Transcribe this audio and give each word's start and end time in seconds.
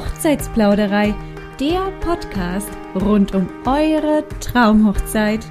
Hochzeitsplauderei, 0.00 1.14
der 1.60 1.90
Podcast 2.00 2.70
rund 2.94 3.34
um 3.34 3.46
eure 3.66 4.24
Traumhochzeit. 4.40 5.44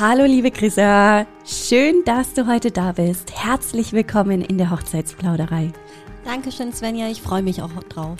Hallo 0.00 0.24
liebe 0.24 0.50
Chrissa, 0.50 1.28
schön, 1.46 2.02
dass 2.04 2.34
du 2.34 2.48
heute 2.48 2.72
da 2.72 2.90
bist. 2.90 3.30
Herzlich 3.32 3.92
willkommen 3.92 4.42
in 4.42 4.58
der 4.58 4.72
Hochzeitsplauderei. 4.72 5.70
Dankeschön 6.24 6.72
Svenja, 6.72 7.08
ich 7.08 7.22
freue 7.22 7.42
mich 7.42 7.62
auch 7.62 7.70
drauf. 7.88 8.18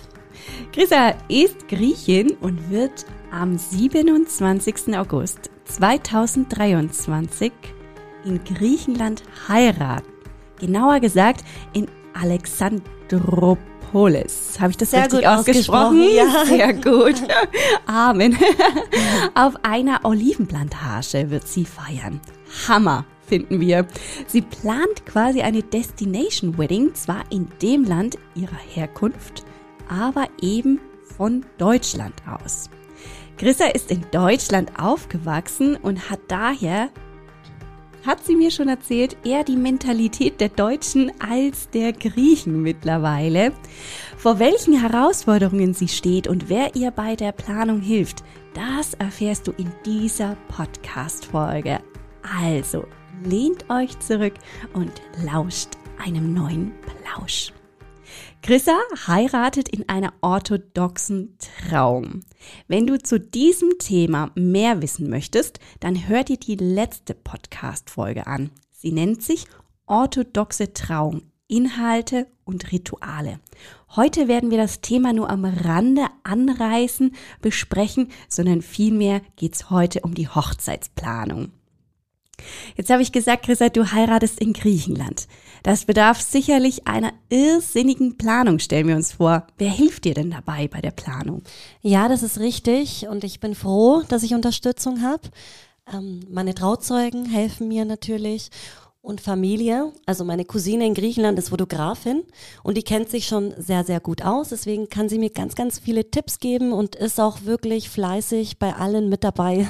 Chrissa 0.72 1.14
ist 1.26 1.66
Griechin 1.66 2.36
und 2.40 2.70
wird 2.70 3.04
am 3.32 3.58
27. 3.58 4.96
August 4.96 5.50
2023 5.64 7.50
in 8.24 8.44
Griechenland 8.44 9.24
heiraten. 9.48 10.06
Genauer 10.60 11.00
gesagt 11.00 11.42
in 11.72 11.88
Alexandropolis. 13.90 14.60
Habe 14.60 14.70
ich 14.70 14.76
das 14.76 14.90
Sehr 14.90 15.04
richtig 15.04 15.26
ausgesprochen? 15.26 16.00
ausgesprochen, 16.00 16.14
ja. 16.14 16.44
Sehr 16.46 16.72
gut. 16.74 17.14
Amen. 17.86 18.36
Auf 19.34 19.54
einer 19.62 20.00
Olivenplantage 20.04 21.30
wird 21.30 21.46
sie 21.46 21.64
feiern. 21.64 22.20
Hammer 22.68 23.04
finden 23.26 23.60
wir. 23.60 23.86
Sie 24.26 24.42
plant 24.42 25.06
quasi 25.06 25.42
eine 25.42 25.62
Destination 25.62 26.58
Wedding, 26.58 26.94
zwar 26.94 27.22
in 27.30 27.48
dem 27.62 27.84
Land 27.84 28.18
ihrer 28.34 28.58
Herkunft, 28.74 29.44
aber 29.88 30.28
eben 30.40 30.80
von 31.16 31.44
Deutschland 31.58 32.14
aus. 32.26 32.70
Chrissa 33.38 33.66
ist 33.66 33.90
in 33.90 34.04
Deutschland 34.10 34.72
aufgewachsen 34.78 35.76
und 35.76 36.10
hat 36.10 36.20
daher 36.28 36.90
hat 38.06 38.24
sie 38.24 38.36
mir 38.36 38.50
schon 38.50 38.68
erzählt, 38.68 39.16
eher 39.24 39.44
die 39.44 39.56
Mentalität 39.56 40.40
der 40.40 40.48
Deutschen 40.48 41.12
als 41.20 41.68
der 41.70 41.92
Griechen 41.92 42.62
mittlerweile. 42.62 43.52
Vor 44.16 44.38
welchen 44.38 44.78
Herausforderungen 44.80 45.74
sie 45.74 45.88
steht 45.88 46.26
und 46.26 46.48
wer 46.48 46.74
ihr 46.74 46.90
bei 46.90 47.16
der 47.16 47.32
Planung 47.32 47.80
hilft, 47.80 48.22
das 48.54 48.94
erfährst 48.94 49.46
du 49.46 49.52
in 49.52 49.72
dieser 49.84 50.36
Podcast-Folge. 50.48 51.80
Also, 52.22 52.84
lehnt 53.24 53.68
euch 53.70 53.98
zurück 54.00 54.34
und 54.72 54.92
lauscht 55.24 55.70
einem 55.98 56.32
neuen 56.32 56.72
Plausch. 56.82 57.52
Chrissa 58.42 58.78
heiratet 59.06 59.68
in 59.68 59.88
einer 59.88 60.14
orthodoxen 60.22 61.36
Traum. 61.38 62.20
Wenn 62.68 62.86
du 62.86 62.98
zu 62.98 63.20
diesem 63.20 63.78
Thema 63.78 64.30
mehr 64.34 64.80
wissen 64.80 65.10
möchtest, 65.10 65.60
dann 65.78 66.08
hör 66.08 66.24
dir 66.24 66.38
die 66.38 66.56
letzte 66.56 67.14
Podcast-Folge 67.14 68.26
an. 68.26 68.50
Sie 68.72 68.92
nennt 68.92 69.22
sich 69.22 69.44
Orthodoxe 69.84 70.72
Trauung, 70.72 71.22
Inhalte 71.48 72.28
und 72.44 72.72
Rituale. 72.72 73.40
Heute 73.94 74.26
werden 74.26 74.50
wir 74.50 74.58
das 74.58 74.80
Thema 74.80 75.12
nur 75.12 75.28
am 75.28 75.44
Rande 75.44 76.06
anreißen, 76.22 77.14
besprechen, 77.42 78.08
sondern 78.28 78.62
vielmehr 78.62 79.20
geht's 79.36 79.68
heute 79.68 80.00
um 80.00 80.14
die 80.14 80.28
Hochzeitsplanung. 80.28 81.52
Jetzt 82.76 82.90
habe 82.90 83.02
ich 83.02 83.12
gesagt, 83.12 83.44
Chrissa, 83.44 83.68
du 83.68 83.92
heiratest 83.92 84.40
in 84.40 84.52
Griechenland. 84.52 85.26
Das 85.62 85.84
bedarf 85.84 86.20
sicherlich 86.20 86.86
einer 86.86 87.12
irrsinnigen 87.28 88.16
Planung, 88.16 88.58
stellen 88.58 88.88
wir 88.88 88.96
uns 88.96 89.12
vor. 89.12 89.46
Wer 89.58 89.70
hilft 89.70 90.04
dir 90.04 90.14
denn 90.14 90.30
dabei 90.30 90.68
bei 90.68 90.80
der 90.80 90.90
Planung? 90.90 91.42
Ja, 91.82 92.08
das 92.08 92.22
ist 92.22 92.38
richtig 92.38 93.06
und 93.08 93.24
ich 93.24 93.40
bin 93.40 93.54
froh, 93.54 94.02
dass 94.08 94.22
ich 94.22 94.34
Unterstützung 94.34 95.02
habe. 95.02 95.28
Ähm, 95.92 96.20
meine 96.30 96.54
Trauzeugen 96.54 97.26
helfen 97.26 97.68
mir 97.68 97.84
natürlich 97.84 98.50
und 99.02 99.20
Familie. 99.20 99.92
Also 100.06 100.24
meine 100.24 100.44
Cousine 100.44 100.86
in 100.86 100.94
Griechenland 100.94 101.38
ist 101.38 101.48
Fotografin 101.48 102.22
und 102.62 102.76
die 102.76 102.82
kennt 102.82 103.08
sich 103.08 103.26
schon 103.26 103.54
sehr, 103.56 103.84
sehr 103.84 104.00
gut 104.00 104.22
aus. 104.22 104.50
Deswegen 104.50 104.88
kann 104.88 105.08
sie 105.08 105.18
mir 105.18 105.30
ganz, 105.30 105.54
ganz 105.54 105.78
viele 105.78 106.10
Tipps 106.10 106.38
geben 106.38 106.72
und 106.72 106.96
ist 106.96 107.18
auch 107.18 107.44
wirklich 107.44 107.88
fleißig 107.88 108.58
bei 108.58 108.74
allen 108.74 109.08
mit 109.08 109.24
dabei. 109.24 109.66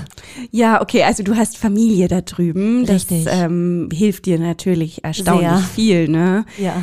Ja, 0.50 0.80
okay, 0.82 1.04
also 1.04 1.22
du 1.22 1.36
hast 1.36 1.58
Familie 1.58 2.08
da 2.08 2.22
drüben. 2.22 2.84
Richtig. 2.84 3.24
Das 3.24 3.34
ähm, 3.34 3.88
hilft 3.92 4.26
dir 4.26 4.38
natürlich 4.38 5.04
erstaunlich 5.04 5.48
Sehr. 5.48 5.58
viel, 5.58 6.08
ne? 6.08 6.44
Ja. 6.58 6.82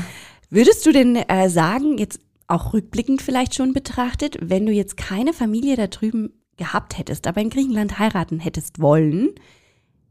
Würdest 0.50 0.86
du 0.86 0.92
denn 0.92 1.16
äh, 1.16 1.50
sagen, 1.50 1.98
jetzt 1.98 2.20
auch 2.48 2.74
rückblickend 2.74 3.22
vielleicht 3.22 3.56
schon 3.56 3.74
betrachtet, 3.74 4.38
wenn 4.42 4.66
du 4.66 4.72
jetzt 4.72 4.96
keine 4.96 5.34
Familie 5.34 5.76
da 5.76 5.88
drüben 5.88 6.32
gehabt 6.56 6.98
hättest, 6.98 7.28
aber 7.28 7.42
in 7.42 7.50
Griechenland 7.50 8.00
heiraten 8.00 8.40
hättest 8.40 8.80
wollen, 8.80 9.30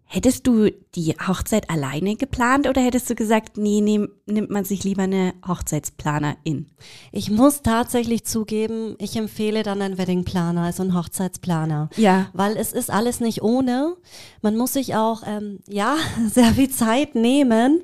hättest 0.07 0.47
du 0.47 0.71
die 0.95 1.15
Hochzeit 1.15 1.69
alleine 1.69 2.17
geplant 2.17 2.69
oder 2.69 2.81
hättest 2.81 3.11
du 3.11 3.15
gesagt, 3.15 3.59
nee, 3.59 3.81
nehm, 3.81 4.09
nimmt 4.25 4.51
man 4.51 4.65
sich 4.65 4.85
lieber 4.85 5.03
eine 5.03 5.35
Hochzeitsplanerin? 5.47 6.71
Ich 7.13 7.31
muss 7.31 7.63
tatsächlich 7.63 8.25
zugeben, 8.25 8.95
ich 8.99 9.17
empfehle 9.17 9.65
dann 9.65 9.83
einen 9.83 9.99
Weddingplaner, 9.99 10.63
also 10.63 10.85
einen 10.85 10.97
Hochzeitsplaner. 10.97 11.91
Ja. 11.97 12.31
Weil 12.33 12.57
es 12.57 12.73
ist 12.73 12.91
alles 12.91 13.21
nicht 13.21 13.43
ohne. 13.43 13.97
Man 14.43 14.57
muss 14.57 14.75
sich 14.75 14.95
auch, 14.95 15.23
ähm, 15.27 15.59
ja, 15.69 15.97
sehr 16.33 16.55
viel 16.55 16.71
Zeit 16.71 17.15
nehmen. 17.15 17.83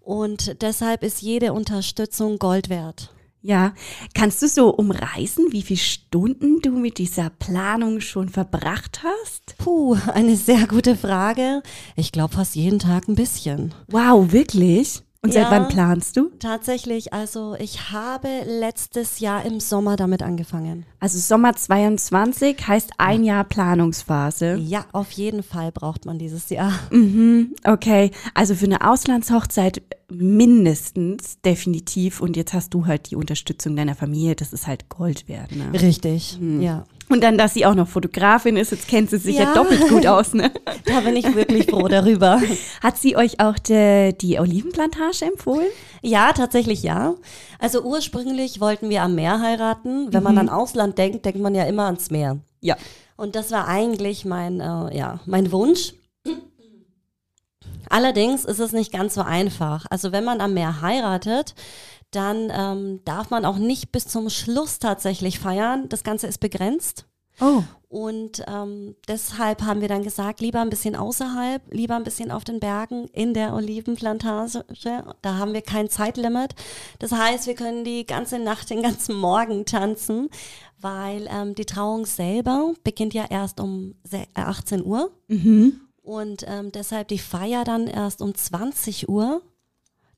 Und 0.00 0.62
deshalb 0.62 1.02
ist 1.02 1.22
jede 1.22 1.52
Unterstützung 1.52 2.38
Gold 2.38 2.68
wert. 2.68 3.10
Ja, 3.46 3.74
kannst 4.14 4.40
du 4.40 4.48
so 4.48 4.70
umreißen, 4.70 5.48
wie 5.50 5.60
viele 5.60 5.78
Stunden 5.78 6.62
du 6.62 6.70
mit 6.70 6.96
dieser 6.96 7.28
Planung 7.28 8.00
schon 8.00 8.30
verbracht 8.30 9.02
hast? 9.04 9.58
Puh, 9.58 9.98
eine 10.14 10.34
sehr 10.34 10.66
gute 10.66 10.96
Frage. 10.96 11.62
Ich 11.94 12.10
glaube 12.10 12.32
fast 12.32 12.54
jeden 12.54 12.78
Tag 12.78 13.06
ein 13.06 13.16
bisschen. 13.16 13.74
Wow, 13.88 14.32
wirklich? 14.32 15.02
Und 15.24 15.32
seit 15.32 15.44
Ja. 15.44 15.50
wann 15.50 15.68
planst 15.68 16.18
du? 16.18 16.30
Tatsächlich, 16.38 17.14
also 17.14 17.56
ich 17.58 17.90
habe 17.90 18.28
letztes 18.46 19.20
Jahr 19.20 19.46
im 19.46 19.58
Sommer 19.58 19.96
damit 19.96 20.22
angefangen. 20.22 20.84
Also 21.00 21.18
Sommer 21.18 21.56
22 21.56 22.68
heißt 22.68 22.90
ein 22.98 23.24
Jahr 23.24 23.44
Planungsphase. 23.44 24.56
Ja, 24.56 24.84
auf 24.92 25.10
jeden 25.12 25.42
Fall 25.42 25.72
braucht 25.72 26.04
man 26.04 26.18
dieses 26.18 26.50
Jahr. 26.50 26.72
Mhm, 26.90 27.54
okay. 27.64 28.10
Also 28.34 28.54
für 28.54 28.66
eine 28.66 28.86
Auslandshochzeit 28.86 29.82
mindestens, 30.10 31.40
definitiv. 31.40 32.20
Und 32.20 32.36
jetzt 32.36 32.52
hast 32.52 32.74
du 32.74 32.86
halt 32.86 33.10
die 33.10 33.16
Unterstützung 33.16 33.76
deiner 33.76 33.94
Familie. 33.94 34.34
Das 34.36 34.52
ist 34.52 34.66
halt 34.66 34.90
Gold 34.90 35.26
wert, 35.26 35.52
ne? 35.52 35.72
Richtig, 35.80 36.38
ja. 36.60 36.84
Und 37.14 37.20
dann, 37.20 37.38
dass 37.38 37.54
sie 37.54 37.64
auch 37.64 37.76
noch 37.76 37.86
Fotografin 37.86 38.56
ist, 38.56 38.72
jetzt 38.72 38.88
kennt 38.88 39.08
sie 39.08 39.18
sich 39.18 39.36
ja, 39.36 39.42
Ja. 39.42 39.54
doppelt 39.54 39.88
gut 39.88 40.04
aus, 40.04 40.34
ne? 40.34 40.50
Da 40.84 40.98
bin 40.98 41.14
ich 41.14 41.32
wirklich 41.32 41.66
froh 41.70 41.86
darüber. 41.86 42.42
Hat 42.82 42.98
sie 42.98 43.16
euch 43.16 43.38
auch 43.38 43.56
de, 43.56 44.12
die 44.14 44.40
Olivenplantage 44.40 45.24
empfohlen? 45.26 45.68
Ja, 46.02 46.32
tatsächlich 46.32 46.82
ja. 46.82 47.14
Also 47.60 47.82
ursprünglich 47.82 48.60
wollten 48.60 48.90
wir 48.90 49.02
am 49.02 49.14
Meer 49.14 49.40
heiraten. 49.40 50.12
Wenn 50.12 50.24
man 50.24 50.36
an 50.38 50.48
Ausland 50.48 50.98
denkt, 50.98 51.24
denkt 51.24 51.38
man 51.38 51.54
ja 51.54 51.62
immer 51.66 51.84
ans 51.84 52.10
Meer. 52.10 52.38
Ja. 52.60 52.74
Und 53.16 53.36
das 53.36 53.52
war 53.52 53.68
eigentlich 53.68 54.24
mein, 54.24 54.58
äh, 54.58 54.98
ja, 54.98 55.20
mein 55.24 55.52
Wunsch. 55.52 55.94
Allerdings 57.90 58.44
ist 58.44 58.58
es 58.58 58.72
nicht 58.72 58.92
ganz 58.92 59.14
so 59.14 59.20
einfach. 59.20 59.86
Also 59.88 60.10
wenn 60.10 60.24
man 60.24 60.40
am 60.40 60.54
Meer 60.54 60.80
heiratet, 60.80 61.54
dann 62.14 62.50
ähm, 62.52 63.00
darf 63.04 63.30
man 63.30 63.44
auch 63.44 63.56
nicht 63.58 63.92
bis 63.92 64.06
zum 64.06 64.30
Schluss 64.30 64.78
tatsächlich 64.78 65.38
feiern. 65.38 65.88
Das 65.88 66.04
Ganze 66.04 66.26
ist 66.26 66.38
begrenzt. 66.38 67.06
Oh. 67.40 67.62
Und 67.88 68.44
ähm, 68.46 68.94
deshalb 69.08 69.62
haben 69.62 69.80
wir 69.80 69.88
dann 69.88 70.02
gesagt, 70.04 70.40
lieber 70.40 70.60
ein 70.60 70.70
bisschen 70.70 70.94
außerhalb, 70.96 71.62
lieber 71.72 71.96
ein 71.96 72.04
bisschen 72.04 72.30
auf 72.30 72.44
den 72.44 72.60
Bergen 72.60 73.06
in 73.12 73.34
der 73.34 73.54
Olivenplantage. 73.54 74.64
Da 75.22 75.34
haben 75.36 75.52
wir 75.52 75.62
kein 75.62 75.88
Zeitlimit. 75.88 76.54
Das 76.98 77.12
heißt, 77.12 77.46
wir 77.46 77.54
können 77.54 77.84
die 77.84 78.06
ganze 78.06 78.38
Nacht, 78.38 78.70
den 78.70 78.82
ganzen 78.82 79.16
Morgen 79.16 79.64
tanzen, 79.64 80.28
weil 80.80 81.28
ähm, 81.30 81.54
die 81.54 81.64
Trauung 81.66 82.06
selber 82.06 82.74
beginnt 82.84 83.14
ja 83.14 83.24
erst 83.28 83.58
um 83.60 83.94
se- 84.04 84.26
äh, 84.34 84.40
18 84.40 84.84
Uhr. 84.84 85.10
Und 86.02 86.44
ähm, 86.46 86.70
deshalb 86.72 87.08
die 87.08 87.18
Feier 87.18 87.64
dann 87.64 87.86
erst 87.86 88.22
um 88.22 88.34
20 88.34 89.08
Uhr. 89.08 89.40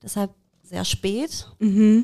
Deshalb 0.03 0.31
sehr 0.69 0.85
spät. 0.85 1.47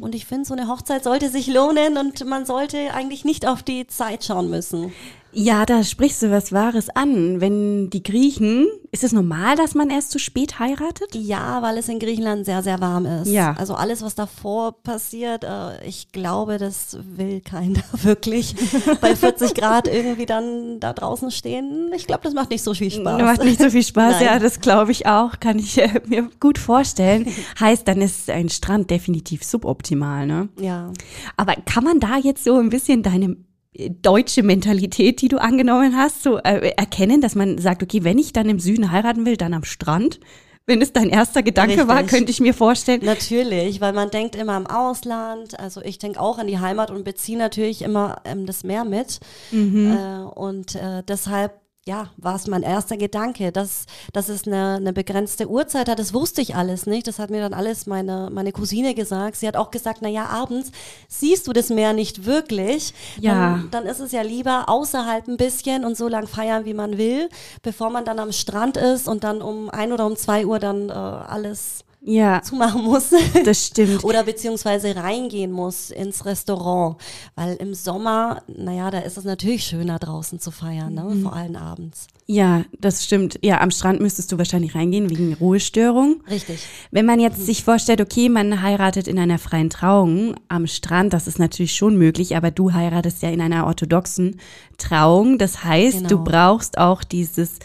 Und 0.00 0.14
ich 0.14 0.24
finde, 0.24 0.44
so 0.46 0.54
eine 0.54 0.68
Hochzeit 0.68 1.02
sollte 1.02 1.28
sich 1.30 1.48
lohnen 1.48 1.96
und 1.96 2.24
man 2.26 2.46
sollte 2.46 2.94
eigentlich 2.94 3.24
nicht 3.24 3.46
auf 3.46 3.62
die 3.62 3.88
Zeit 3.88 4.24
schauen 4.24 4.50
müssen. 4.50 4.92
Ja, 5.32 5.64
da 5.64 5.82
sprichst 5.82 6.22
du 6.22 6.30
was 6.30 6.52
Wahres 6.52 6.90
an. 6.90 7.40
Wenn 7.40 7.90
die 7.90 8.02
Griechen, 8.02 8.68
ist 8.90 9.04
es 9.04 9.12
normal, 9.12 9.56
dass 9.56 9.74
man 9.74 9.88
erst 9.88 10.10
zu 10.10 10.18
spät 10.18 10.58
heiratet? 10.58 11.14
Ja, 11.14 11.62
weil 11.62 11.78
es 11.78 11.88
in 11.88 11.98
Griechenland 11.98 12.44
sehr, 12.44 12.62
sehr 12.62 12.80
warm 12.80 13.06
ist. 13.06 13.28
Ja. 13.28 13.54
Also 13.58 13.74
alles, 13.74 14.02
was 14.02 14.14
davor 14.14 14.82
passiert, 14.82 15.44
äh, 15.44 15.82
ich 15.86 16.12
glaube, 16.12 16.58
das 16.58 16.98
will 17.02 17.40
keiner 17.40 17.82
wirklich. 18.02 18.54
Bei 19.00 19.16
40 19.16 19.54
Grad 19.54 19.88
irgendwie 19.88 20.26
dann 20.26 20.80
da 20.80 20.92
draußen 20.92 21.30
stehen. 21.30 21.90
Ich 21.96 22.06
glaube, 22.06 22.22
das 22.24 22.34
macht 22.34 22.50
nicht 22.50 22.62
so 22.62 22.74
viel 22.74 22.90
Spaß. 22.90 23.22
Macht 23.22 23.44
nicht 23.44 23.60
so 23.60 23.70
viel 23.70 23.82
Spaß, 23.82 24.20
ja, 24.22 24.38
das 24.38 24.60
glaube 24.60 24.92
ich 24.92 25.06
auch, 25.06 25.40
kann 25.40 25.58
ich 25.58 25.78
äh, 25.78 26.00
mir 26.06 26.28
gut 26.40 26.58
vorstellen. 26.58 27.26
heißt, 27.58 27.88
dann 27.88 28.02
ist 28.02 28.28
ein 28.28 28.50
Strand 28.50 28.90
definitiv 28.90 29.44
suboptimal, 29.44 30.26
ne? 30.26 30.48
Ja. 30.60 30.92
Aber 31.36 31.54
kann 31.64 31.84
man 31.84 32.00
da 32.00 32.18
jetzt 32.18 32.44
so 32.44 32.58
ein 32.58 32.68
bisschen 32.68 33.02
deine 33.02 33.26
äh, 33.26 33.36
deutsche 33.74 34.42
Mentalität, 34.42 35.20
die 35.22 35.28
du 35.28 35.38
angenommen 35.38 35.96
hast, 35.96 36.22
so 36.22 36.38
äh, 36.38 36.72
erkennen, 36.76 37.20
dass 37.20 37.34
man 37.34 37.58
sagt, 37.58 37.82
okay, 37.82 38.04
wenn 38.04 38.18
ich 38.18 38.32
dann 38.32 38.48
im 38.48 38.58
Süden 38.58 38.92
heiraten 38.92 39.24
will, 39.24 39.36
dann 39.36 39.54
am 39.54 39.64
Strand? 39.64 40.20
wenn 40.66 40.80
es 40.80 40.92
dein 40.92 41.08
erster 41.08 41.42
Gedanke 41.42 41.72
Richtig. 41.72 41.88
war, 41.88 42.02
könnte 42.04 42.30
ich 42.30 42.40
mir 42.40 42.54
vorstellen. 42.54 43.00
Natürlich, 43.04 43.80
weil 43.80 43.92
man 43.92 44.10
denkt 44.10 44.36
immer 44.36 44.52
am 44.52 44.66
Ausland, 44.66 45.58
also 45.58 45.82
ich 45.82 45.98
denke 45.98 46.20
auch 46.20 46.38
an 46.38 46.46
die 46.46 46.60
Heimat 46.60 46.90
und 46.90 47.04
beziehe 47.04 47.36
natürlich 47.36 47.82
immer 47.82 48.22
ähm, 48.24 48.46
das 48.46 48.62
Meer 48.62 48.84
mit. 48.84 49.18
Mhm. 49.50 49.92
Äh, 49.92 50.22
und 50.38 50.76
äh, 50.76 51.02
deshalb 51.02 51.61
ja, 51.84 52.10
war 52.16 52.36
es 52.36 52.46
mein 52.46 52.62
erster 52.62 52.96
Gedanke, 52.96 53.50
dass, 53.50 53.86
dass 54.12 54.28
es 54.28 54.46
eine, 54.46 54.76
eine 54.76 54.92
begrenzte 54.92 55.48
Uhrzeit 55.48 55.88
hat. 55.88 55.98
Das 55.98 56.14
wusste 56.14 56.40
ich 56.40 56.54
alles 56.54 56.86
nicht. 56.86 57.08
Das 57.08 57.18
hat 57.18 57.30
mir 57.30 57.40
dann 57.40 57.54
alles 57.54 57.86
meine, 57.86 58.30
meine 58.32 58.52
Cousine 58.52 58.94
gesagt. 58.94 59.36
Sie 59.36 59.48
hat 59.48 59.56
auch 59.56 59.72
gesagt, 59.72 59.98
na 60.00 60.08
ja, 60.08 60.26
abends 60.26 60.70
siehst 61.08 61.48
du 61.48 61.52
das 61.52 61.70
Meer 61.70 61.92
nicht 61.92 62.24
wirklich. 62.24 62.94
Ja. 63.18 63.32
Dann, 63.32 63.70
dann 63.72 63.86
ist 63.86 63.98
es 63.98 64.12
ja 64.12 64.22
lieber 64.22 64.68
außerhalb 64.68 65.26
ein 65.26 65.36
bisschen 65.36 65.84
und 65.84 65.96
so 65.96 66.06
lang 66.06 66.28
feiern, 66.28 66.64
wie 66.66 66.74
man 66.74 66.98
will, 66.98 67.28
bevor 67.62 67.90
man 67.90 68.04
dann 68.04 68.20
am 68.20 68.30
Strand 68.30 68.76
ist 68.76 69.08
und 69.08 69.24
dann 69.24 69.42
um 69.42 69.68
ein 69.68 69.92
oder 69.92 70.06
um 70.06 70.14
zwei 70.14 70.46
Uhr 70.46 70.60
dann 70.60 70.88
äh, 70.88 70.92
alles 70.92 71.84
Ja, 72.04 72.42
zumachen 72.42 72.82
muss. 72.82 73.10
das 73.44 73.66
stimmt. 73.66 74.02
Oder 74.02 74.24
beziehungsweise 74.24 74.96
reingehen 74.96 75.52
muss 75.52 75.90
ins 75.90 76.24
Restaurant. 76.24 76.96
Weil 77.36 77.54
im 77.56 77.74
Sommer, 77.74 78.42
naja, 78.48 78.90
da 78.90 78.98
ist 78.98 79.18
es 79.18 79.24
natürlich 79.24 79.64
schöner 79.64 80.00
draußen 80.00 80.40
zu 80.40 80.50
feiern, 80.50 80.94
ne? 80.94 81.16
vor 81.22 81.32
allem 81.34 81.54
abends. 81.54 82.08
Ja, 82.26 82.64
das 82.80 83.04
stimmt. 83.04 83.38
Ja, 83.42 83.60
am 83.60 83.70
Strand 83.70 84.00
müsstest 84.00 84.32
du 84.32 84.38
wahrscheinlich 84.38 84.74
reingehen 84.74 85.10
wegen 85.10 85.34
Ruhestörung. 85.34 86.22
Richtig. 86.28 86.66
Wenn 86.90 87.06
man 87.06 87.20
jetzt 87.20 87.44
sich 87.46 87.62
vorstellt, 87.62 88.00
okay, 88.00 88.28
man 88.28 88.62
heiratet 88.62 89.06
in 89.06 89.18
einer 89.18 89.38
freien 89.38 89.70
Trauung 89.70 90.34
am 90.48 90.66
Strand, 90.66 91.12
das 91.12 91.26
ist 91.28 91.38
natürlich 91.38 91.74
schon 91.76 91.96
möglich, 91.96 92.36
aber 92.36 92.50
du 92.50 92.72
heiratest 92.72 93.22
ja 93.22 93.30
in 93.30 93.40
einer 93.40 93.66
orthodoxen 93.66 94.40
Trauung. 94.78 95.38
Das 95.38 95.62
heißt, 95.62 96.02
du 96.10 96.18
Genau. 96.18 96.24
brauchst 96.24 96.78
auch 96.78 97.04
dieses 97.04 97.58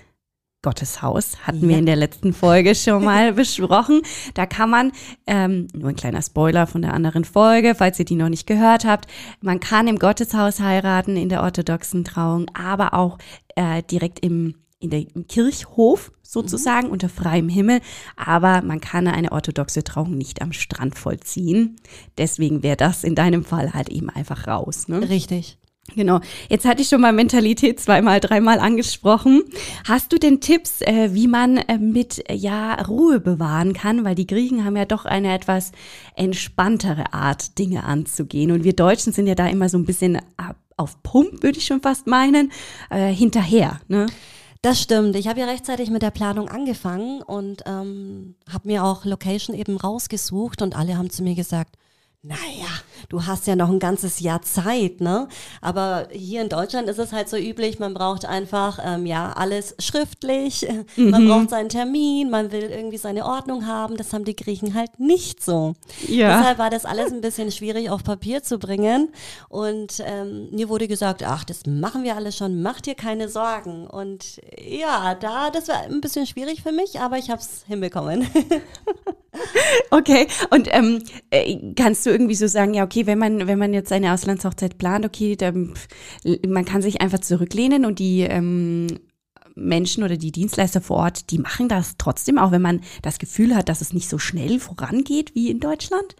Gotteshaus, 0.67 1.37
hatten 1.47 1.61
wir 1.61 1.71
Ja. 1.71 1.77
in 1.77 1.85
der 1.85 1.95
letzten 1.95 2.33
Folge 2.33 2.75
schon 2.75 3.05
mal 3.05 3.31
besprochen. 3.41 4.01
Da 4.33 4.45
kann 4.45 4.69
man, 4.69 4.91
ähm, 5.25 5.69
nur 5.73 5.87
ein 5.91 5.95
kleiner 5.95 6.21
Spoiler 6.21 6.67
von 6.67 6.81
der 6.81 6.93
anderen 6.93 7.23
Folge, 7.23 7.73
falls 7.73 7.97
ihr 7.99 8.05
die 8.05 8.15
noch 8.15 8.27
nicht 8.27 8.47
gehört 8.47 8.83
habt, 8.83 9.07
man 9.39 9.61
kann 9.61 9.87
im 9.87 9.97
Gotteshaus 9.97 10.59
heiraten 10.59 11.15
in 11.15 11.29
der 11.29 11.41
orthodoxen 11.43 12.03
Trauung, 12.03 12.47
aber 12.53 12.93
auch 12.93 13.17
äh, 13.55 13.81
direkt 13.83 14.19
im, 14.19 14.55
in 14.79 14.89
der, 14.89 15.05
im 15.15 15.25
Kirchhof 15.27 16.11
sozusagen 16.21 16.89
unter 16.89 17.07
freiem 17.07 17.47
Himmel. 17.47 17.79
Aber 18.17 18.61
man 18.61 18.81
kann 18.81 19.07
eine 19.07 19.31
orthodoxe 19.31 19.85
Trauung 19.85 20.17
nicht 20.17 20.41
am 20.41 20.51
Strand 20.51 20.97
vollziehen. 20.97 21.77
Deswegen 22.17 22.61
wäre 22.61 22.75
das 22.75 23.05
in 23.05 23.15
deinem 23.15 23.45
Fall 23.45 23.73
halt 23.73 23.87
eben 23.87 24.09
einfach 24.09 24.47
raus. 24.47 24.89
Ne? 24.89 25.09
Richtig. 25.09 25.57
Genau. 25.95 26.19
Jetzt 26.49 26.65
hatte 26.65 26.81
ich 26.81 26.89
schon 26.89 27.01
mal 27.01 27.13
Mentalität 27.13 27.79
zweimal, 27.79 28.19
dreimal 28.19 28.59
angesprochen. 28.59 29.43
Hast 29.87 30.11
du 30.11 30.17
denn 30.17 30.41
Tipps, 30.41 30.81
äh, 30.81 31.13
wie 31.13 31.27
man 31.27 31.57
äh, 31.57 31.77
mit 31.77 32.29
äh, 32.29 32.35
ja 32.35 32.75
Ruhe 32.83 33.19
bewahren 33.19 33.73
kann? 33.73 34.03
Weil 34.03 34.15
die 34.15 34.27
Griechen 34.27 34.65
haben 34.65 34.75
ja 34.75 34.85
doch 34.85 35.05
eine 35.05 35.33
etwas 35.33 35.71
entspanntere 36.15 37.13
Art, 37.13 37.57
Dinge 37.57 37.83
anzugehen. 37.83 38.51
Und 38.51 38.63
wir 38.63 38.73
Deutschen 38.73 39.13
sind 39.13 39.27
ja 39.27 39.35
da 39.35 39.47
immer 39.47 39.69
so 39.69 39.77
ein 39.77 39.85
bisschen 39.85 40.19
auf 40.75 41.01
Pump, 41.03 41.41
würde 41.41 41.57
ich 41.57 41.65
schon 41.65 41.81
fast 41.81 42.05
meinen, 42.05 42.51
äh, 42.89 43.11
hinterher. 43.11 43.79
Ne? 43.87 44.05
Das 44.61 44.81
stimmt. 44.81 45.15
Ich 45.15 45.27
habe 45.27 45.39
ja 45.39 45.45
rechtzeitig 45.45 45.89
mit 45.89 46.01
der 46.01 46.11
Planung 46.11 46.49
angefangen 46.49 47.21
und 47.21 47.63
ähm, 47.65 48.35
habe 48.51 48.67
mir 48.67 48.83
auch 48.83 49.05
Location 49.05 49.55
eben 49.55 49.77
rausgesucht 49.77 50.61
und 50.61 50.75
alle 50.75 50.97
haben 50.97 51.09
zu 51.09 51.23
mir 51.23 51.35
gesagt, 51.35 51.77
naja, 52.23 52.67
du 53.09 53.25
hast 53.25 53.45
ja 53.45 53.55
noch 53.55 53.69
ein 53.69 53.79
ganzes 53.79 54.19
Jahr 54.19 54.41
Zeit, 54.41 55.01
ne? 55.01 55.27
Aber 55.61 56.07
hier 56.11 56.41
in 56.41 56.49
Deutschland 56.49 56.89
ist 56.89 56.97
es 56.97 57.13
halt 57.13 57.29
so 57.29 57.37
üblich, 57.37 57.77
man 57.77 57.93
braucht 57.93 58.25
einfach, 58.25 58.79
ähm, 58.83 59.05
ja, 59.05 59.33
alles 59.33 59.75
schriftlich, 59.79 60.67
man 60.95 61.27
braucht 61.27 61.51
seinen 61.51 61.69
Termin, 61.69 62.29
man 62.29 62.51
will 62.51 62.63
irgendwie 62.63 62.97
seine 62.97 63.23
Ordnung 63.23 63.67
haben, 63.67 63.97
das 63.97 64.13
haben 64.13 64.25
die 64.25 64.35
Griechen 64.35 64.73
halt 64.73 64.99
nicht 64.99 65.43
so. 65.43 65.75
Ja. 66.07 66.39
Deshalb 66.39 66.57
war 66.57 66.69
das 66.71 66.85
alles 66.85 67.13
ein 67.13 67.21
bisschen 67.21 67.51
schwierig 67.51 67.91
auf 67.91 68.03
Papier 68.03 68.41
zu 68.41 68.57
bringen 68.57 69.09
und 69.47 70.01
ähm, 70.03 70.49
mir 70.51 70.69
wurde 70.69 70.87
gesagt, 70.87 71.23
ach, 71.23 71.43
das 71.43 71.67
machen 71.67 72.03
wir 72.03 72.15
alles 72.15 72.35
schon, 72.35 72.61
mach 72.63 72.81
dir 72.81 72.95
keine 72.95 73.29
Sorgen. 73.29 73.85
Und 73.85 74.41
ja, 74.59 75.13
da, 75.15 75.51
das 75.51 75.67
war 75.67 75.81
ein 75.83 76.01
bisschen 76.01 76.25
schwierig 76.25 76.63
für 76.63 76.71
mich, 76.71 76.99
aber 76.99 77.19
ich 77.19 77.29
habe 77.29 77.41
es 77.41 77.63
hinbekommen. 77.67 78.27
Okay. 79.89 80.27
Und 80.49 80.67
ähm, 80.71 81.03
äh, 81.29 81.73
kannst 81.75 82.05
du 82.05 82.06
irgendwie 82.09 82.35
so 82.35 82.47
sagen, 82.47 82.73
ja, 82.73 82.83
okay, 82.83 83.05
wenn 83.05 83.19
man, 83.19 83.47
wenn 83.47 83.59
man 83.59 83.73
jetzt 83.73 83.91
eine 83.91 84.13
Auslandshochzeit 84.13 84.77
plant, 84.77 85.05
okay, 85.05 85.35
dann, 85.35 85.73
man 86.47 86.65
kann 86.65 86.81
sich 86.81 87.01
einfach 87.01 87.19
zurücklehnen 87.19 87.85
und 87.85 87.99
die 87.99 88.21
ähm, 88.21 88.87
Menschen 89.55 90.03
oder 90.03 90.17
die 90.17 90.31
Dienstleister 90.31 90.81
vor 90.81 90.97
Ort, 90.97 91.31
die 91.31 91.39
machen 91.39 91.67
das 91.67 91.95
trotzdem, 91.97 92.37
auch 92.37 92.51
wenn 92.51 92.61
man 92.61 92.81
das 93.01 93.19
Gefühl 93.19 93.55
hat, 93.55 93.69
dass 93.69 93.81
es 93.81 93.93
nicht 93.93 94.09
so 94.09 94.17
schnell 94.17 94.59
vorangeht 94.59 95.35
wie 95.35 95.49
in 95.49 95.59
Deutschland? 95.59 96.15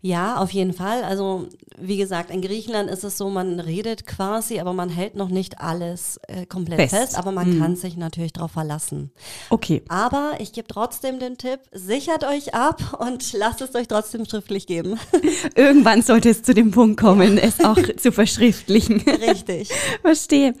Ja, 0.00 0.36
auf 0.38 0.50
jeden 0.50 0.72
Fall. 0.72 1.04
Also 1.04 1.48
wie 1.78 1.96
gesagt, 1.96 2.30
in 2.30 2.40
Griechenland 2.42 2.90
ist 2.90 3.04
es 3.04 3.18
so, 3.18 3.28
man 3.28 3.60
redet 3.60 4.06
quasi, 4.06 4.60
aber 4.60 4.72
man 4.72 4.88
hält 4.88 5.14
noch 5.14 5.28
nicht 5.28 5.60
alles 5.60 6.18
äh, 6.28 6.46
komplett 6.46 6.80
Fest. 6.80 6.94
fest, 6.94 7.18
aber 7.18 7.32
man 7.32 7.58
kann 7.58 7.76
sich 7.76 7.96
natürlich 7.96 8.32
darauf 8.32 8.52
verlassen. 8.52 9.10
Okay. 9.50 9.82
Aber 9.88 10.34
ich 10.38 10.52
gebe 10.52 10.68
trotzdem 10.68 11.18
den 11.18 11.36
Tipp, 11.36 11.60
sichert 11.72 12.24
euch 12.24 12.54
ab 12.54 12.98
und 12.98 13.32
lasst 13.34 13.60
es 13.60 13.74
euch 13.74 13.88
trotzdem 13.88 14.24
schriftlich 14.24 14.66
geben. 14.66 14.98
Irgendwann 15.54 16.02
sollte 16.02 16.30
es 16.30 16.42
zu 16.42 16.54
dem 16.54 16.70
Punkt 16.70 17.00
kommen, 17.00 17.38
es 17.38 17.60
auch 17.60 17.78
zu 17.96 18.12
verschriftlichen. 18.12 19.00
Richtig. 19.06 19.70
Verstehe. 20.02 20.54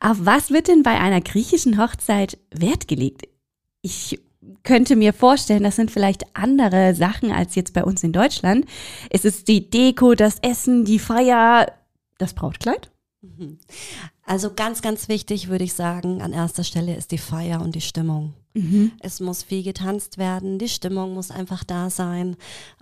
Auf 0.00 0.18
was 0.20 0.50
wird 0.50 0.68
denn 0.68 0.82
bei 0.82 0.98
einer 0.98 1.20
griechischen 1.20 1.78
Hochzeit 1.82 2.38
Wert 2.50 2.88
gelegt? 2.88 3.28
Ich 3.82 4.18
könnte 4.62 4.96
mir 4.96 5.12
vorstellen, 5.12 5.62
das 5.62 5.76
sind 5.76 5.90
vielleicht 5.90 6.24
andere 6.34 6.94
Sachen 6.94 7.32
als 7.32 7.54
jetzt 7.54 7.72
bei 7.72 7.84
uns 7.84 8.02
in 8.02 8.12
Deutschland. 8.12 8.66
Es 9.10 9.24
ist 9.24 9.48
die 9.48 9.70
Deko, 9.70 10.14
das 10.14 10.38
Essen, 10.42 10.84
die 10.84 10.98
Feier, 10.98 11.72
das 12.18 12.34
Brautkleid? 12.34 12.90
Also 14.24 14.52
ganz, 14.54 14.82
ganz 14.82 15.08
wichtig 15.08 15.48
würde 15.48 15.64
ich 15.64 15.74
sagen, 15.74 16.22
an 16.22 16.32
erster 16.32 16.64
Stelle 16.64 16.96
ist 16.96 17.12
die 17.12 17.18
Feier 17.18 17.60
und 17.60 17.74
die 17.74 17.80
Stimmung. 17.80 18.34
Es 19.00 19.20
muss 19.20 19.42
viel 19.42 19.62
getanzt 19.62 20.18
werden, 20.18 20.58
die 20.58 20.68
Stimmung 20.68 21.14
muss 21.14 21.30
einfach 21.30 21.62
da 21.62 21.90
sein. 21.90 22.36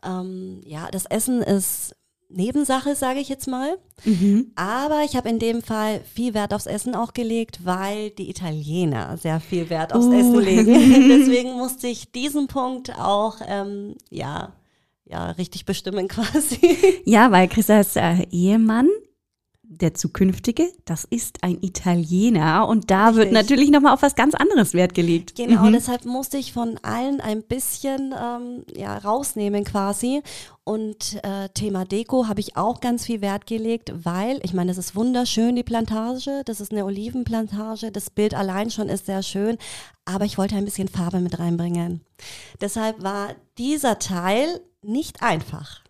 Ähm, 0.04 0.60
ja, 0.64 0.88
das 0.90 1.06
Essen 1.06 1.42
ist 1.42 1.96
Nebensache, 2.36 2.94
sage 2.94 3.20
ich 3.20 3.28
jetzt 3.28 3.46
mal. 3.48 3.76
Aber 4.56 5.02
ich 5.04 5.16
habe 5.16 5.28
in 5.28 5.38
dem 5.38 5.62
Fall 5.62 6.00
viel 6.14 6.34
Wert 6.34 6.52
aufs 6.52 6.66
Essen 6.66 6.94
auch 6.94 7.12
gelegt, 7.14 7.60
weil 7.64 8.10
die 8.10 8.28
Italiener 8.30 9.16
sehr 9.16 9.40
viel 9.40 9.70
Wert 9.70 9.94
aufs 9.94 10.06
Oh. 10.06 10.12
Essen 10.12 10.40
legen. 10.40 10.66
Deswegen 11.08 11.52
musste 11.52 11.86
ich 11.86 12.12
diesen 12.12 12.46
Punkt 12.48 12.98
auch, 12.98 13.36
ähm, 13.46 13.94
ja, 14.10 14.52
ja, 15.06 15.30
richtig 15.32 15.64
bestimmen 15.64 16.08
quasi. 16.08 16.76
Ja, 17.04 17.30
weil 17.30 17.48
Christas 17.48 17.96
äh, 17.96 18.26
Ehemann, 18.30 18.88
der 19.68 19.94
zukünftige, 19.94 20.70
das 20.84 21.04
ist 21.04 21.42
ein 21.42 21.58
Italiener 21.62 22.68
und 22.68 22.90
da 22.90 23.14
wird 23.14 23.26
Richtig. 23.26 23.32
natürlich 23.32 23.70
nochmal 23.70 23.94
auf 23.94 24.02
was 24.02 24.14
ganz 24.14 24.34
anderes 24.34 24.74
Wert 24.74 24.94
gelegt. 24.94 25.34
Genau, 25.36 25.70
deshalb 25.70 26.04
musste 26.04 26.36
ich 26.36 26.52
von 26.52 26.78
allen 26.82 27.20
ein 27.20 27.42
bisschen 27.42 28.14
ähm, 28.18 28.64
ja, 28.74 28.96
rausnehmen 28.98 29.64
quasi. 29.64 30.22
Und 30.64 31.22
äh, 31.22 31.50
Thema 31.50 31.84
Deko 31.84 32.26
habe 32.26 32.40
ich 32.40 32.56
auch 32.56 32.80
ganz 32.80 33.04
viel 33.04 33.20
Wert 33.20 33.46
gelegt, 33.46 33.92
weil, 34.04 34.40
ich 34.42 34.54
meine, 34.54 34.70
es 34.70 34.78
ist 34.78 34.96
wunderschön, 34.96 35.56
die 35.56 35.62
Plantage, 35.62 36.42
das 36.46 36.60
ist 36.60 36.72
eine 36.72 36.84
Olivenplantage, 36.86 37.90
das 37.90 38.08
Bild 38.10 38.34
allein 38.34 38.70
schon 38.70 38.88
ist 38.88 39.06
sehr 39.06 39.22
schön, 39.22 39.58
aber 40.06 40.24
ich 40.24 40.38
wollte 40.38 40.56
ein 40.56 40.64
bisschen 40.64 40.88
Farbe 40.88 41.20
mit 41.20 41.38
reinbringen. 41.38 42.00
Deshalb 42.60 43.02
war 43.02 43.34
dieser 43.58 43.98
Teil 43.98 44.60
nicht 44.82 45.22
einfach. 45.22 45.82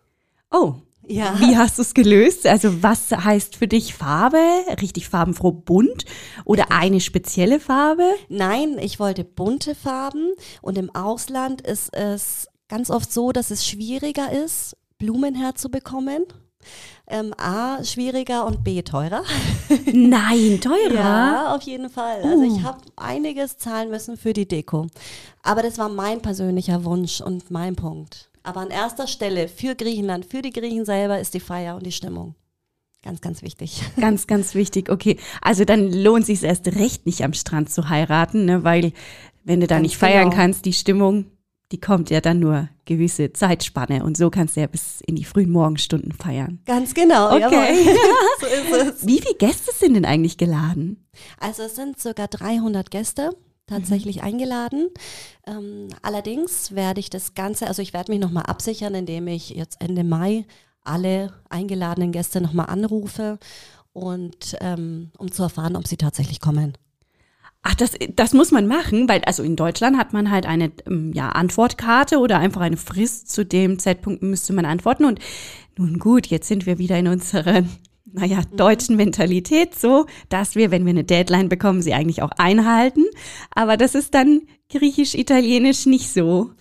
Oh, 0.51 0.75
Ja. 1.07 1.39
Wie 1.39 1.57
hast 1.57 1.79
du 1.79 1.83
es 1.83 1.95
gelöst? 1.95 2.47
Also 2.47 2.83
was 2.83 3.11
heißt 3.11 3.57
für 3.57 3.69
dich 3.69 3.95
Farbe? 3.95 4.39
Richtig 4.81 5.09
farbenfroh 5.09 5.53
bunt 5.53 6.05
oder 6.45 6.71
eine 6.71 7.01
spezielle 7.01 7.61
Farbe? 7.61 8.05
Nein, 8.29 8.79
ich 8.81 8.99
wollte 8.99 9.25
bunte 9.25 9.75
Farben 9.75 10.33
und 10.63 10.79
im 10.79 10.95
Ausland 10.95 11.61
ist 11.61 11.95
es 11.95 12.49
ganz 12.69 12.91
oft 12.91 13.13
so, 13.13 13.33
dass 13.33 13.51
es 13.51 13.67
schwieriger 13.67 14.33
ist, 14.33 14.77
Blumen 14.99 15.35
herzubekommen. 15.35 16.25
Ähm, 17.07 17.35
A, 17.37 17.85
schwieriger 17.85 18.47
und 18.47 18.65
B, 18.65 18.81
teurer. 18.81 19.23
Nein, 19.93 20.59
teurer. 20.63 20.95
Ja, 20.95 21.55
auf 21.55 21.63
jeden 21.63 21.91
Fall. 21.91 22.23
Also 22.23 22.39
Uh. 22.43 22.57
ich 22.57 22.63
habe 22.63 22.79
einiges 22.97 23.59
zahlen 23.59 23.91
müssen 23.91 24.17
für 24.17 24.33
die 24.33 24.49
Deko. 24.49 24.87
Aber 25.43 25.63
das 25.63 25.77
war 25.77 25.91
mein 25.91 26.23
persönlicher 26.23 26.85
Wunsch 26.85 27.21
und 27.21 27.51
mein 27.51 27.77
Punkt. 27.77 28.31
Aber 28.45 28.61
an 28.61 28.71
erster 28.71 29.07
Stelle 29.07 29.49
für 29.49 29.75
Griechenland, 29.75 30.27
für 30.27 30.43
die 30.43 30.51
Griechen 30.51 30.85
selber 30.85 31.19
ist 31.19 31.35
die 31.35 31.41
Feier 31.41 31.77
und 31.77 31.85
die 31.85 31.93
Stimmung. 31.93 32.35
Ganz, 33.03 33.21
ganz 33.21 33.43
wichtig. 33.43 33.83
Ganz, 34.01 34.27
ganz 34.27 34.55
wichtig. 34.55 34.89
Okay, 34.91 35.19
also 35.43 35.67
dann 35.67 35.93
lohnt 35.93 36.25
sich 36.25 36.43
erst 36.43 36.67
recht 36.69 37.05
nicht 37.05 37.23
am 37.23 37.35
Strand 37.35 37.71
zu 37.71 37.91
heiraten, 37.91 38.47
ne? 38.47 38.65
weil 38.65 38.93
wenn 39.45 39.61
du 39.61 39.67
da 39.67 39.77
Ganz 39.77 39.83
nicht 39.83 39.97
feiern 39.99 40.31
genau. 40.31 40.37
kannst, 40.37 40.65
die 40.65 40.73
Stimmung, 40.73 41.27
die 41.71 41.81
kommt 41.81 42.09
ja 42.09 42.23
dann 42.23 42.39
nur 42.39 42.69
gewisse 42.87 43.33
Zeitspanne 43.33 44.05
und 44.05 44.17
so 44.17 44.31
kannst 44.31 44.57
du 44.57 44.61
ja 44.61 44.67
bis 44.67 45.03
in 45.03 45.17
die 45.17 45.25
frühen 45.25 45.51
Morgenstunden 45.51 46.13
feiern. 46.13 46.61
Ganz 46.65 46.95
genau. 46.95 47.35
Okay. 47.35 47.85
so 48.41 48.47
ist 48.47 48.73
es. 48.73 49.07
Wie 49.07 49.21
viele 49.21 49.35
Gäste 49.35 49.73
sind 49.75 49.95
denn 49.95 50.07
eigentlich 50.07 50.39
geladen? 50.39 51.07
Also 51.39 51.65
es 51.65 51.77
sind 51.77 52.01
circa 52.01 52.27
300 52.27 52.91
Gäste. 52.91 53.37
Tatsächlich 53.67 54.23
eingeladen. 54.23 54.89
Ähm, 55.47 55.89
allerdings 56.03 56.75
werde 56.75 57.01
ich 57.01 57.11
das 57.11 57.35
Ganze, 57.35 57.67
also 57.67 57.83
ich 57.83 57.93
werde 57.93 58.13
mich 58.13 58.21
nochmal 58.21 58.45
absichern, 58.45 58.95
indem 58.95 59.29
ich 59.29 59.51
jetzt 59.51 59.81
Ende 59.81 60.05
Mai 60.05 60.47
alle 60.83 61.33
eingeladenen 61.49 62.13
Gäste 62.13 62.41
nochmal 62.41 62.67
anrufe 62.67 63.39
und 63.93 64.57
ähm, 64.61 65.11
um 65.19 65.33
zu 65.33 65.43
erfahren, 65.43 65.77
ob 65.77 65.89
sie 65.89 65.97
tatsächlich 65.97 66.41
kommen. 66.41 66.77
Ach, 67.67 67.75
das, 67.75 67.93
das 68.15 68.35
muss 68.35 68.51
man 68.51 68.67
machen, 68.67 69.09
weil 69.09 69.23
also 69.25 69.43
in 69.43 69.57
Deutschland 69.57 69.97
hat 69.97 70.13
man 70.13 70.31
halt 70.31 70.45
eine 70.45 70.71
ähm, 70.87 71.15
ja, 71.15 71.31
Antwortkarte 71.31 72.19
oder 72.19 72.39
einfach 72.39 72.61
eine 72.61 72.77
Frist. 72.77 73.31
Zu 73.31 73.47
dem 73.47 73.79
Zeitpunkt 73.79 74.23
müsste 74.23 74.53
man 74.53 74.67
antworten. 74.67 75.07
Und 75.07 75.19
nun 75.79 75.99
gut, 75.99 76.27
jetzt 76.27 76.47
sind 76.47 76.67
wir 76.67 76.77
wieder 76.77 76.99
in 76.99 77.09
unserer, 77.09 77.63
naja, 78.15 78.43
deutschen 78.53 78.95
Mentalität 78.95 79.75
so, 79.75 80.07
dass 80.29 80.55
wir, 80.55 80.71
wenn 80.71 80.85
wir 80.85 80.91
eine 80.91 81.03
Deadline 81.03 81.49
bekommen, 81.49 81.83
sie 81.83 81.95
eigentlich 81.95 82.23
auch 82.23 82.31
einhalten. 82.39 83.05
Aber 83.55 83.77
das 83.77 83.97
ist 83.97 84.15
dann 84.15 84.43
griechisch-italienisch 84.71 85.87
nicht 85.87 86.13
so. 86.13 86.53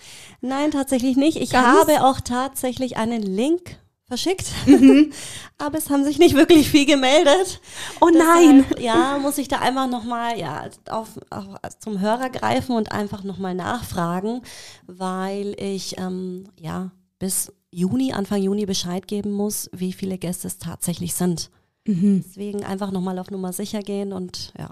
Nein, 0.41 0.71
tatsächlich 0.71 1.15
nicht. 1.15 1.37
Ich 1.37 1.51
Ganz? 1.51 1.67
habe 1.77 2.03
auch 2.05 2.21
tatsächlich 2.21 2.97
einen 2.97 3.21
Link 3.21 3.77
verschickt, 4.07 4.47
mhm. 4.65 5.13
aber 5.59 5.77
es 5.77 5.91
haben 5.91 6.03
sich 6.03 6.17
nicht 6.17 6.35
wirklich 6.35 6.69
viel 6.69 6.87
gemeldet. 6.87 7.61
Oh 8.01 8.09
nein! 8.09 8.65
Deshalb, 8.69 8.79
ja, 8.79 9.17
muss 9.19 9.37
ich 9.37 9.47
da 9.47 9.59
einfach 9.59 9.87
nochmal 9.87 10.39
ja, 10.39 10.65
auf, 10.89 11.19
auf, 11.29 11.45
zum 11.79 11.99
Hörer 11.99 12.29
greifen 12.29 12.75
und 12.75 12.91
einfach 12.91 13.23
nochmal 13.23 13.53
nachfragen, 13.53 14.41
weil 14.87 15.55
ich 15.59 15.99
ähm, 15.99 16.49
ja 16.59 16.91
bis 17.19 17.53
Juni, 17.73 18.13
Anfang 18.13 18.41
Juni 18.41 18.65
Bescheid 18.65 19.07
geben 19.07 19.31
muss, 19.31 19.69
wie 19.73 19.93
viele 19.93 20.17
Gäste 20.17 20.47
es 20.47 20.57
tatsächlich 20.57 21.13
sind. 21.13 21.49
Mhm. 21.85 22.23
Deswegen 22.25 22.63
einfach 22.63 22.91
nochmal 22.91 23.19
auf 23.19 23.31
Nummer 23.31 23.51
sicher 23.51 23.81
gehen 23.81 24.13
und 24.13 24.53
ja, 24.57 24.69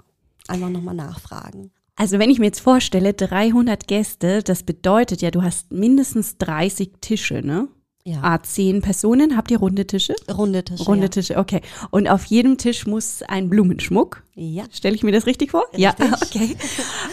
einfach 0.48 0.70
nochmal 0.70 0.94
nachfragen. 0.94 1.70
Also 1.96 2.18
wenn 2.18 2.30
ich 2.30 2.38
mir 2.38 2.46
jetzt 2.46 2.60
vorstelle, 2.60 3.12
300 3.12 3.86
Gäste, 3.86 4.42
das 4.42 4.62
bedeutet 4.62 5.20
ja, 5.20 5.30
du 5.30 5.42
hast 5.42 5.72
mindestens 5.72 6.38
30 6.38 6.92
Tische, 7.00 7.42
ne? 7.44 7.68
Ja. 8.04 8.18
Ah, 8.22 8.42
zehn 8.42 8.80
Personen. 8.80 9.36
Habt 9.36 9.50
ihr 9.52 9.58
runde 9.58 9.86
Tische? 9.86 10.16
Runde 10.28 10.64
Tische. 10.64 10.84
Runde 10.84 11.08
Tische, 11.08 11.36
okay. 11.36 11.60
Und 11.90 12.08
auf 12.08 12.24
jedem 12.24 12.58
Tisch 12.58 12.86
muss 12.86 13.22
ein 13.22 13.48
Blumenschmuck. 13.48 14.24
Ja. 14.34 14.64
Stelle 14.72 14.96
ich 14.96 15.04
mir 15.04 15.12
das 15.12 15.26
richtig 15.26 15.52
vor? 15.52 15.64
Richtig. 15.72 15.82
Ja, 15.82 15.94
okay. 16.22 16.56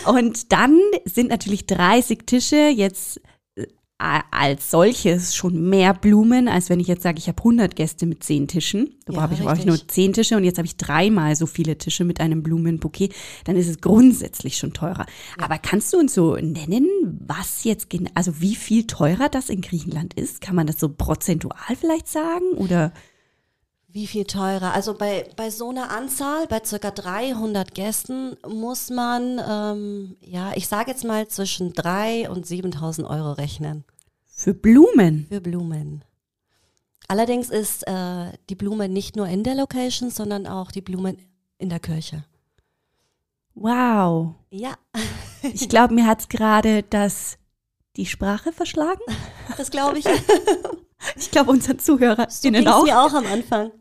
Und 0.08 0.52
dann 0.52 0.80
sind 1.06 1.30
natürlich 1.30 1.68
30 1.68 2.26
Tische 2.26 2.70
jetzt 2.70 3.22
als 4.00 4.72
solches 4.72 5.36
schon 5.36 5.70
mehr 5.70 5.94
Blumen, 5.94 6.48
als 6.48 6.70
wenn 6.70 6.80
ich 6.80 6.88
jetzt 6.88 7.04
sage, 7.04 7.18
ich 7.20 7.28
habe 7.28 7.38
100 7.40 7.76
Gäste 7.76 8.06
mit 8.06 8.24
10 8.24 8.48
Tischen. 8.48 8.96
Da 9.06 9.14
Ja, 9.14 9.22
habe 9.22 9.34
ich, 9.34 9.42
brauche 9.42 9.58
ich 9.58 9.66
nur 9.66 9.78
10 9.88 10.14
Tische 10.14 10.38
und 10.38 10.46
jetzt 10.46 10.58
habe 10.58 10.66
ich 10.66 10.78
dreimal 10.78 11.36
so 11.36 11.46
viele 11.46 11.78
Tische 11.78 12.06
mit 12.06 12.22
einem 12.22 12.42
Blumenbouquet. 12.42 13.14
Dann 13.44 13.58
ist 13.58 13.68
es 13.68 13.82
grundsätzlich 13.82 14.58
schon 14.58 14.72
teurer. 14.72 15.06
Aber 15.38 15.58
kannst 15.58 15.92
du 15.94 15.98
uns 15.98 16.14
so 16.14 16.36
nennen, 16.36 16.88
was 17.28 17.66
jetzt, 17.66 17.90
also 18.14 18.40
wie 18.40 18.56
viel 18.56 18.88
teurer 18.88 19.28
das 19.28 19.50
in 19.50 19.60
Griechenland 19.60 20.14
ist? 20.14 20.40
Kann 20.40 20.56
man 20.56 20.66
das 20.66 20.80
so 20.80 20.88
prozentual 20.88 21.76
vielleicht 21.78 22.08
sagen? 22.08 22.54
Oder? 22.56 22.94
Wie 23.92 24.06
viel 24.06 24.26
teurer? 24.26 24.74
Also 24.74 24.94
bei, 24.94 25.28
bei 25.36 25.50
so 25.50 25.70
einer 25.70 25.90
Anzahl, 25.90 26.46
bei 26.48 26.62
circa 26.64 26.92
300 26.92 27.74
Gästen, 27.74 28.38
muss 28.48 28.90
man, 28.92 29.42
ähm, 29.48 30.16
ja, 30.22 30.52
ich 30.56 30.68
sage 30.68 30.92
jetzt 30.92 31.04
mal 31.04 31.28
zwischen 31.28 31.74
3.000 31.74 32.28
und 32.30 32.46
7.000 32.46 33.10
Euro 33.10 33.32
rechnen 33.32 33.84
Für 34.26 34.54
Blumen? 34.54 35.26
für 35.28 35.42
Blumen. 35.42 36.04
Allerdings 37.08 37.50
ist 37.50 37.88
äh, 37.88 38.32
die 38.50 38.56
Blume 38.56 38.88
nicht 38.90 39.16
nur 39.16 39.28
in 39.28 39.44
der 39.44 39.56
Location, 39.56 40.12
sondern 40.12 40.46
auch 40.46 40.72
die 40.72 40.82
Blumen 40.82 41.18
in 41.58 41.70
der 41.70 41.80
Kirche. 41.80 42.26
Wow. 43.56 44.36
Ja, 44.52 44.76
Ich 45.42 45.68
glaube, 45.68 45.94
mir 45.96 46.06
hat's 46.06 46.30
gerade 46.30 46.84
das 46.84 47.38
die 47.96 48.06
Sprache 48.06 48.52
verschlagen. 48.52 49.02
das 49.58 49.72
glaube 49.72 49.98
ich. 50.00 50.06
Ich 51.16 51.32
glaube, 51.32 51.52
unseren 51.52 51.80
So 51.80 51.96
ZuhörerInnen 51.96 52.66
ging's 52.66 52.68
auch. 52.68 52.84
mir 52.84 53.00
auch 53.02 53.14
am 53.14 53.26
Anfang. 53.26 53.72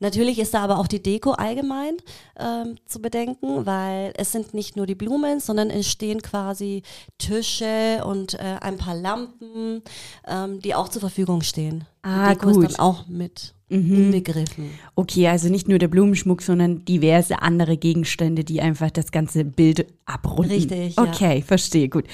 Natürlich 0.00 0.38
ist 0.38 0.54
da 0.54 0.62
aber 0.62 0.78
auch 0.78 0.86
die 0.86 1.02
Deko 1.02 1.32
allgemein 1.32 1.96
ähm, 2.38 2.76
zu 2.86 3.00
bedenken, 3.00 3.66
weil 3.66 4.12
es 4.16 4.32
sind 4.32 4.54
nicht 4.54 4.76
nur 4.76 4.86
die 4.86 4.94
Blumen, 4.94 5.40
sondern 5.40 5.70
es 5.70 5.88
stehen 5.88 6.22
quasi 6.22 6.82
Tische 7.18 8.02
und 8.04 8.34
äh, 8.34 8.58
ein 8.60 8.76
paar 8.76 8.94
Lampen, 8.94 9.82
ähm, 10.26 10.60
die 10.60 10.74
auch 10.74 10.88
zur 10.88 11.00
Verfügung 11.00 11.42
stehen. 11.42 11.84
Ah, 12.02 12.28
die 12.28 12.38
Deko 12.38 12.52
gut. 12.52 12.64
ist 12.64 12.78
dann 12.78 12.80
auch 12.80 13.06
mit 13.06 13.55
Mhm. 13.68 13.94
inbegriffen. 13.96 14.70
Okay, 14.94 15.26
also 15.26 15.48
nicht 15.48 15.66
nur 15.68 15.78
der 15.80 15.88
Blumenschmuck, 15.88 16.40
sondern 16.40 16.84
diverse 16.84 17.42
andere 17.42 17.76
Gegenstände, 17.76 18.44
die 18.44 18.60
einfach 18.60 18.92
das 18.92 19.10
ganze 19.10 19.44
Bild 19.44 19.86
abrunden. 20.04 20.52
Richtig, 20.52 20.94
ja. 20.96 21.02
Okay, 21.02 21.42
verstehe, 21.42 21.88
gut. 21.88 22.04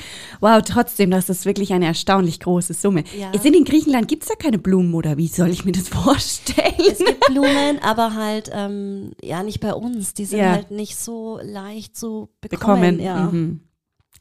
Wow, 0.41 0.63
trotzdem, 0.65 1.11
das 1.11 1.29
ist 1.29 1.45
wirklich 1.45 1.75
eine 1.75 1.85
erstaunlich 1.87 2.41
große 2.41 2.73
Summe. 2.73 3.05
Ja. 3.19 3.39
Sind 3.39 3.55
in 3.55 3.65
Griechenland, 3.65 4.09
gibt's 4.09 4.29
da 4.29 4.35
keine 4.35 4.59
Blumen 4.59 4.95
oder 4.95 5.19
wie 5.19 5.29
soll 5.29 5.51
ich 5.51 5.67
mir 5.67 5.73
das 5.73 5.89
vorstellen? 5.91 6.73
Es 6.91 6.99
gibt 6.99 7.27
Blumen, 7.27 7.79
aber 7.83 8.15
halt 8.15 8.51
ähm, 8.53 9.13
ja 9.23 9.43
nicht 9.43 9.61
bei 9.61 9.75
uns. 9.75 10.15
Die 10.15 10.25
sind 10.25 10.39
Ja. 10.39 10.53
halt 10.53 10.71
nicht 10.71 10.97
so 10.97 11.39
leicht 11.43 11.97
zu 11.97 12.31
bekommen. 12.41 12.97
Bekommen. 12.97 13.01
Ja. 13.01 13.25
Mhm. 13.31 13.61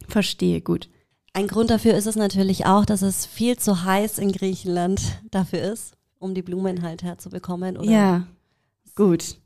Verstehe, 0.08 0.60
gut. 0.62 0.90
Ein 1.34 1.48
Grund 1.48 1.70
dafür 1.70 1.94
ist 1.96 2.08
es 2.08 2.18
natürlich 2.18 2.66
auch, 2.66 2.84
dass 2.86 3.02
es 3.02 3.26
viel 3.26 3.56
zu 3.58 3.86
heiß 3.86 4.18
in 4.18 4.34
Griechenland 4.34 5.02
dafür 5.32 5.62
ist, 5.62 5.94
um 6.22 6.34
die 6.34 6.42
Blumen 6.42 6.82
halt 6.84 7.04
herzubekommen 7.04 7.78
oder 7.78 7.90
Ja, 7.92 8.28
gut. 8.96 9.38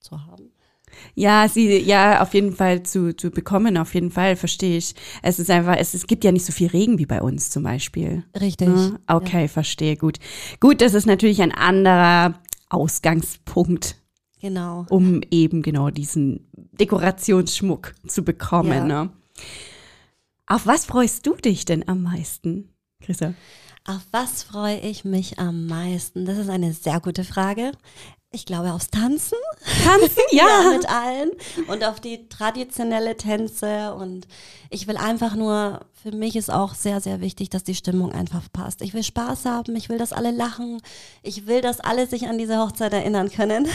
zu 0.00 0.26
haben. 0.26 0.50
Ja, 1.14 1.48
sie, 1.48 1.78
ja, 1.78 2.22
auf 2.22 2.32
jeden 2.32 2.54
Fall 2.54 2.82
zu, 2.84 3.14
zu 3.14 3.30
bekommen, 3.30 3.76
auf 3.76 3.94
jeden 3.94 4.10
Fall, 4.10 4.34
verstehe 4.36 4.78
ich. 4.78 4.94
Es 5.22 5.38
ist 5.38 5.50
einfach, 5.50 5.76
es, 5.76 5.94
es 5.94 6.06
gibt 6.06 6.24
ja 6.24 6.32
nicht 6.32 6.44
so 6.44 6.52
viel 6.52 6.68
Regen 6.68 6.98
wie 6.98 7.06
bei 7.06 7.20
uns 7.20 7.50
zum 7.50 7.64
Beispiel. 7.64 8.24
Richtig. 8.40 8.68
Ne? 8.68 8.98
Okay, 9.06 9.48
verstehe, 9.48 9.96
gut. 9.96 10.18
Gut, 10.60 10.80
das 10.80 10.94
ist 10.94 11.06
natürlich 11.06 11.42
ein 11.42 11.52
anderer 11.52 12.40
Ausgangspunkt, 12.70 13.96
Genau. 14.40 14.86
um 14.88 15.20
eben 15.30 15.62
genau 15.62 15.90
diesen 15.90 16.48
Dekorationsschmuck 16.80 17.94
zu 18.06 18.22
bekommen. 18.22 18.88
Ja. 18.88 19.04
Ne? 19.04 19.10
Auf 20.46 20.66
was 20.66 20.86
freust 20.86 21.26
du 21.26 21.34
dich 21.34 21.64
denn 21.64 21.86
am 21.88 22.02
meisten, 22.02 22.70
Chrissa? 23.02 23.34
Auf 23.88 24.02
was 24.10 24.42
freue 24.42 24.80
ich 24.80 25.04
mich 25.04 25.38
am 25.38 25.66
meisten? 25.66 26.24
Das 26.24 26.38
ist 26.38 26.50
eine 26.50 26.72
sehr 26.72 26.98
gute 26.98 27.22
Frage. 27.22 27.70
Ich 28.32 28.44
glaube 28.44 28.72
aufs 28.72 28.90
Tanzen. 28.90 29.38
Tanzen? 29.84 30.10
Ja, 30.32 30.72
mit 30.72 30.86
allen. 30.90 31.30
Und 31.68 31.84
auf 31.84 32.00
die 32.00 32.28
traditionelle 32.28 33.16
Tänze. 33.16 33.94
Und 33.94 34.26
ich 34.70 34.88
will 34.88 34.96
einfach 34.96 35.36
nur, 35.36 35.80
für 36.02 36.10
mich 36.10 36.34
ist 36.34 36.50
auch 36.50 36.74
sehr, 36.74 37.00
sehr 37.00 37.20
wichtig, 37.20 37.48
dass 37.48 37.62
die 37.62 37.76
Stimmung 37.76 38.12
einfach 38.12 38.42
passt. 38.52 38.82
Ich 38.82 38.92
will 38.92 39.04
Spaß 39.04 39.44
haben, 39.44 39.76
ich 39.76 39.88
will, 39.88 39.98
dass 39.98 40.12
alle 40.12 40.32
lachen. 40.32 40.82
Ich 41.22 41.46
will, 41.46 41.60
dass 41.60 41.78
alle 41.78 42.08
sich 42.08 42.26
an 42.26 42.38
diese 42.38 42.58
Hochzeit 42.58 42.92
erinnern 42.92 43.30
können. 43.30 43.68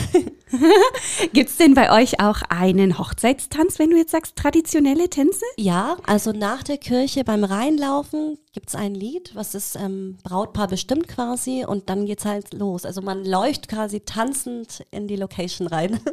Gibt's 1.33 1.55
denn 1.55 1.73
bei 1.73 1.89
euch 1.91 2.19
auch 2.19 2.41
einen 2.49 2.99
Hochzeitstanz, 2.99 3.79
wenn 3.79 3.89
du 3.89 3.97
jetzt 3.97 4.11
sagst 4.11 4.35
traditionelle 4.35 5.09
Tänze? 5.09 5.45
Ja, 5.57 5.95
also 6.05 6.33
nach 6.33 6.63
der 6.63 6.77
Kirche 6.77 7.23
beim 7.23 7.45
Reinlaufen 7.45 8.37
gibt's 8.53 8.75
ein 8.75 8.93
Lied, 8.93 9.35
was 9.35 9.51
das 9.51 9.75
ähm, 9.75 10.17
Brautpaar 10.23 10.67
bestimmt 10.67 11.07
quasi 11.07 11.65
und 11.65 11.89
dann 11.89 12.05
geht's 12.05 12.25
halt 12.25 12.53
los. 12.53 12.85
Also 12.85 13.01
man 13.01 13.25
läuft 13.25 13.67
quasi 13.67 14.01
tanzend 14.01 14.85
in 14.91 15.07
die 15.07 15.15
Location 15.15 15.67
rein. 15.67 15.99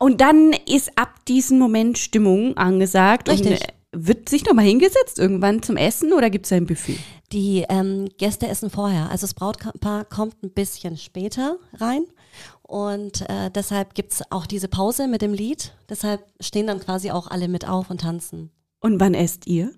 Und 0.00 0.20
dann 0.20 0.52
ist 0.68 0.96
ab 0.96 1.24
diesem 1.26 1.58
Moment 1.58 1.98
Stimmung 1.98 2.56
angesagt. 2.56 3.28
Richtig. 3.28 3.50
Und 3.50 3.60
äh, 3.60 3.72
wird 4.06 4.28
sich 4.28 4.44
nochmal 4.44 4.64
hingesetzt 4.64 5.18
irgendwann 5.18 5.62
zum 5.62 5.76
Essen 5.76 6.12
oder 6.12 6.30
gibt's 6.30 6.52
ein 6.52 6.66
Buffet? 6.66 6.98
Die 7.32 7.64
ähm, 7.68 8.08
Gäste 8.16 8.46
essen 8.46 8.70
vorher. 8.70 9.10
Also 9.10 9.26
das 9.26 9.34
Brautpaar 9.34 10.04
kommt 10.04 10.42
ein 10.42 10.50
bisschen 10.50 10.96
später 10.96 11.58
rein. 11.74 12.04
Und 12.62 13.28
äh, 13.28 13.50
deshalb 13.50 13.94
gibt's 13.94 14.22
auch 14.30 14.46
diese 14.46 14.68
Pause 14.68 15.08
mit 15.08 15.22
dem 15.22 15.32
Lied. 15.32 15.72
Deshalb 15.88 16.24
stehen 16.38 16.66
dann 16.66 16.80
quasi 16.80 17.10
auch 17.10 17.26
alle 17.26 17.48
mit 17.48 17.68
auf 17.68 17.90
und 17.90 18.02
tanzen. 18.02 18.50
Und 18.80 19.00
wann 19.00 19.14
esst 19.14 19.46
ihr? 19.46 19.72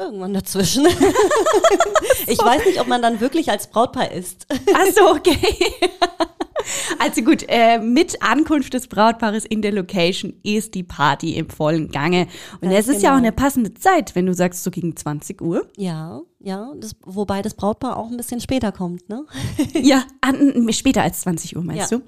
Irgendwann 0.00 0.32
dazwischen. 0.32 0.86
ich 2.26 2.38
weiß 2.38 2.64
nicht, 2.64 2.80
ob 2.80 2.86
man 2.86 3.02
dann 3.02 3.20
wirklich 3.20 3.50
als 3.50 3.66
Brautpaar 3.66 4.10
isst. 4.10 4.46
Ach 4.72 4.86
so, 4.94 5.10
okay. 5.10 5.36
Also 6.98 7.22
gut, 7.22 7.44
äh, 7.48 7.78
mit 7.78 8.22
Ankunft 8.22 8.74
des 8.74 8.88
Brautpaares 8.88 9.44
in 9.44 9.62
der 9.62 9.72
Location 9.72 10.34
ist 10.42 10.74
die 10.74 10.82
Party 10.82 11.34
im 11.36 11.48
vollen 11.48 11.90
Gange. 11.90 12.26
Und 12.60 12.70
es 12.70 12.88
ist 12.88 13.02
ja 13.02 13.10
auch 13.10 13.16
genau. 13.16 13.28
eine 13.28 13.32
passende 13.32 13.74
Zeit, 13.74 14.14
wenn 14.14 14.26
du 14.26 14.34
sagst, 14.34 14.62
so 14.64 14.70
gegen 14.70 14.96
20 14.96 15.40
Uhr. 15.40 15.66
Ja, 15.76 16.20
ja. 16.40 16.72
Das, 16.78 16.96
wobei 17.04 17.42
das 17.42 17.54
Brautpaar 17.54 17.96
auch 17.96 18.10
ein 18.10 18.16
bisschen 18.16 18.40
später 18.40 18.72
kommt, 18.72 19.08
ne? 19.08 19.24
Ja, 19.74 20.04
an, 20.20 20.70
später 20.72 21.02
als 21.02 21.20
20 21.20 21.56
Uhr 21.56 21.62
meinst 21.62 21.90
Ja. 21.90 21.98
du? 21.98 22.04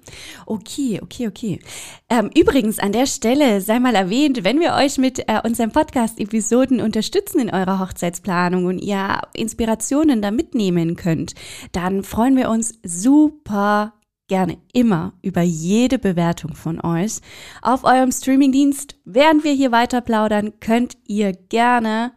Okay, 0.47 1.01
okay, 1.03 1.29
okay. 1.29 1.61
Ähm, 2.09 2.31
übrigens, 2.37 2.79
an 2.79 2.93
der 2.93 3.07
Stelle 3.07 3.61
sei 3.61 3.79
mal 3.79 3.95
erwähnt, 3.95 4.45
wenn 4.45 4.61
wir 4.61 4.75
euch 4.75 4.99
mit 4.99 5.21
äh, 5.21 5.41
unseren 5.45 5.71
Podcast-Episoden 5.71 6.81
unterstützen 6.81 7.41
in 7.41 7.51
eurer 7.51 7.79
Hochzeitsplanung 7.79 8.67
und 8.67 8.79
ihr 8.79 9.21
Inspirationen 9.35 10.23
da 10.23 10.31
mitnehmen 10.31 10.97
könnt, 10.97 11.35
dann 11.73 12.03
freuen 12.03 12.37
wir 12.37 12.51
uns 12.51 12.75
super 12.83 13.93
gerne 14.33 14.57
immer 14.73 15.13
über 15.21 15.43
jede 15.43 15.99
Bewertung 15.99 16.55
von 16.55 16.81
euch. 16.81 17.19
Auf 17.61 17.85
eurem 17.85 18.11
Streamingdienst, 18.11 18.97
während 19.05 19.45
wir 19.45 19.53
hier 19.53 19.73
weiter 19.73 20.01
plaudern, 20.01 20.59
könnt 20.59 20.97
ihr 21.07 21.35
gerne 21.35 22.13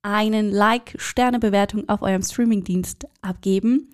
einen 0.00 0.50
Like, 0.50 0.94
Sternebewertung 0.96 1.86
auf 1.90 2.00
eurem 2.00 2.22
Streamingdienst 2.22 3.06
abgeben. 3.20 3.90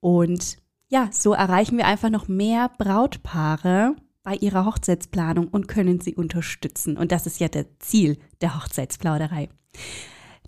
Und 0.00 0.56
ja, 0.88 1.08
so 1.12 1.34
erreichen 1.34 1.78
wir 1.78 1.86
einfach 1.86 2.10
noch 2.10 2.26
mehr 2.26 2.68
Brautpaare 2.78 3.94
bei 4.24 4.34
ihrer 4.34 4.64
Hochzeitsplanung 4.64 5.46
und 5.46 5.68
können 5.68 6.00
sie 6.00 6.16
unterstützen. 6.16 6.96
Und 6.96 7.12
das 7.12 7.26
ist 7.26 7.38
ja 7.38 7.46
das 7.46 7.66
Ziel 7.78 8.18
der 8.40 8.56
Hochzeitsplauderei. 8.56 9.50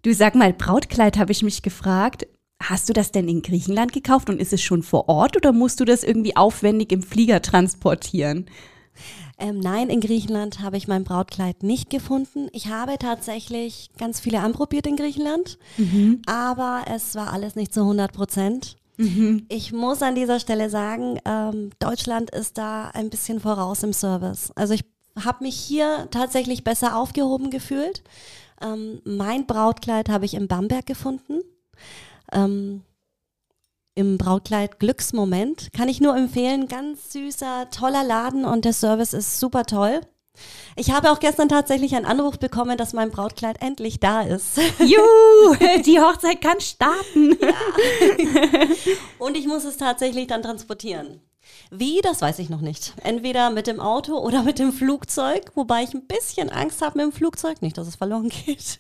Du 0.03 0.13
sag 0.13 0.35
mal, 0.35 0.53
Brautkleid 0.53 1.17
habe 1.17 1.31
ich 1.31 1.45
mich 1.45 1.63
gefragt. 1.63 2.27
Hast 2.63 2.89
du 2.89 2.93
das 2.93 3.11
denn 3.11 3.29
in 3.29 3.43
Griechenland 3.43 3.93
gekauft 3.93 4.29
und 4.29 4.41
ist 4.41 4.53
es 4.53 4.61
schon 4.61 4.83
vor 4.83 5.09
Ort 5.09 5.37
oder 5.37 5.53
musst 5.53 5.81
du 5.81 5.85
das 5.85 6.05
irgendwie 6.05 6.37
aufwendig 6.37 6.93
im 6.93 7.03
Flieger 7.03 7.41
transportieren? 7.41 8.47
Ähm, 9.39 9.59
nein, 9.59 9.89
in 9.89 10.01
Griechenland 10.01 10.61
habe 10.61 10.77
ich 10.77 10.87
mein 10.87 11.05
Brautkleid 11.05 11.63
nicht 11.63 11.89
gefunden. 11.89 12.49
Ich 12.53 12.67
habe 12.67 12.99
tatsächlich 12.99 13.89
ganz 13.99 14.21
viele 14.21 14.41
anprobiert 14.41 14.87
in 14.87 14.97
Griechenland, 14.97 15.59
mhm. 15.79 16.21
aber 16.27 16.85
es 16.95 17.15
war 17.15 17.33
alles 17.33 17.57
nicht 17.57 17.73
zu 17.73 17.81
100 17.81 18.13
Prozent. 18.13 18.77
Mhm. 18.99 19.47
Ich 19.49 19.73
muss 19.73 20.03
an 20.03 20.15
dieser 20.15 20.39
Stelle 20.39 20.69
sagen, 20.69 21.19
ähm, 21.25 21.71
Deutschland 21.79 22.31
ist 22.31 22.59
da 22.59 22.89
ein 22.89 23.09
bisschen 23.09 23.41
voraus 23.41 23.83
im 23.83 23.95
Service. 23.95 24.53
Also 24.55 24.75
ich 24.75 24.85
habe 25.25 25.45
mich 25.45 25.57
hier 25.57 26.09
tatsächlich 26.11 26.63
besser 26.63 26.97
aufgehoben 26.97 27.49
gefühlt. 27.51 28.03
Ähm, 28.61 29.01
mein 29.05 29.47
Brautkleid 29.47 30.11
habe 30.11 30.27
ich 30.27 30.35
in 30.35 30.49
Bamberg 30.49 30.85
gefunden. 30.85 31.41
Ähm, 32.33 32.83
Im 33.95 34.19
Brautkleid 34.19 34.79
Glücksmoment. 34.79 35.73
Kann 35.73 35.89
ich 35.89 36.01
nur 36.01 36.17
empfehlen. 36.17 36.69
Ganz 36.69 37.13
süßer, 37.13 37.71
toller 37.71 38.05
Laden 38.05 38.45
und 38.45 38.65
der 38.65 38.73
Service 38.73 39.13
ist 39.13 39.41
super 39.41 39.65
toll. 39.65 40.01
Ich 40.77 40.91
habe 40.91 41.11
auch 41.11 41.21
gestern 41.21 41.49
tatsächlich 41.49 41.95
einen 41.95 42.07
Anruf 42.07 42.39
bekommen, 42.39 42.79
dass 42.79 42.93
mein 42.93 43.11
Brautkleid 43.11 43.61
endlich 43.61 44.01
da 44.01 44.23
ist. 44.23 44.57
Juhu, 44.79 45.57
die 45.85 46.01
Hochzeit 46.01 46.41
kann 46.41 46.61
starten. 46.61 47.37
Ja. 47.41 47.55
Und 49.19 49.37
ich 49.37 49.47
muss 49.47 49.65
es 49.65 49.77
tatsächlich 49.77 50.29
dann 50.29 50.43
transportieren. 50.43 51.21
Wie, 51.71 52.01
das 52.03 52.23
weiß 52.23 52.39
ich 52.39 52.49
noch 52.49 52.61
nicht. 52.61 52.95
Entweder 53.03 53.51
mit 53.51 53.67
dem 53.67 53.81
Auto 53.81 54.19
oder 54.19 54.43
mit 54.43 54.59
dem 54.59 54.73
Flugzeug, 54.73 55.53
wobei 55.55 55.83
ich 55.83 55.95
ein 55.95 56.07
bisschen 56.07 56.51
Angst 56.51 56.83
habe 56.83 56.99
mit 56.99 57.07
dem 57.07 57.13
Flugzeug, 57.13 57.63
nicht, 57.63 57.77
dass 57.77 57.89
es 57.89 57.97
verloren 57.97 58.29
geht. 58.29 58.79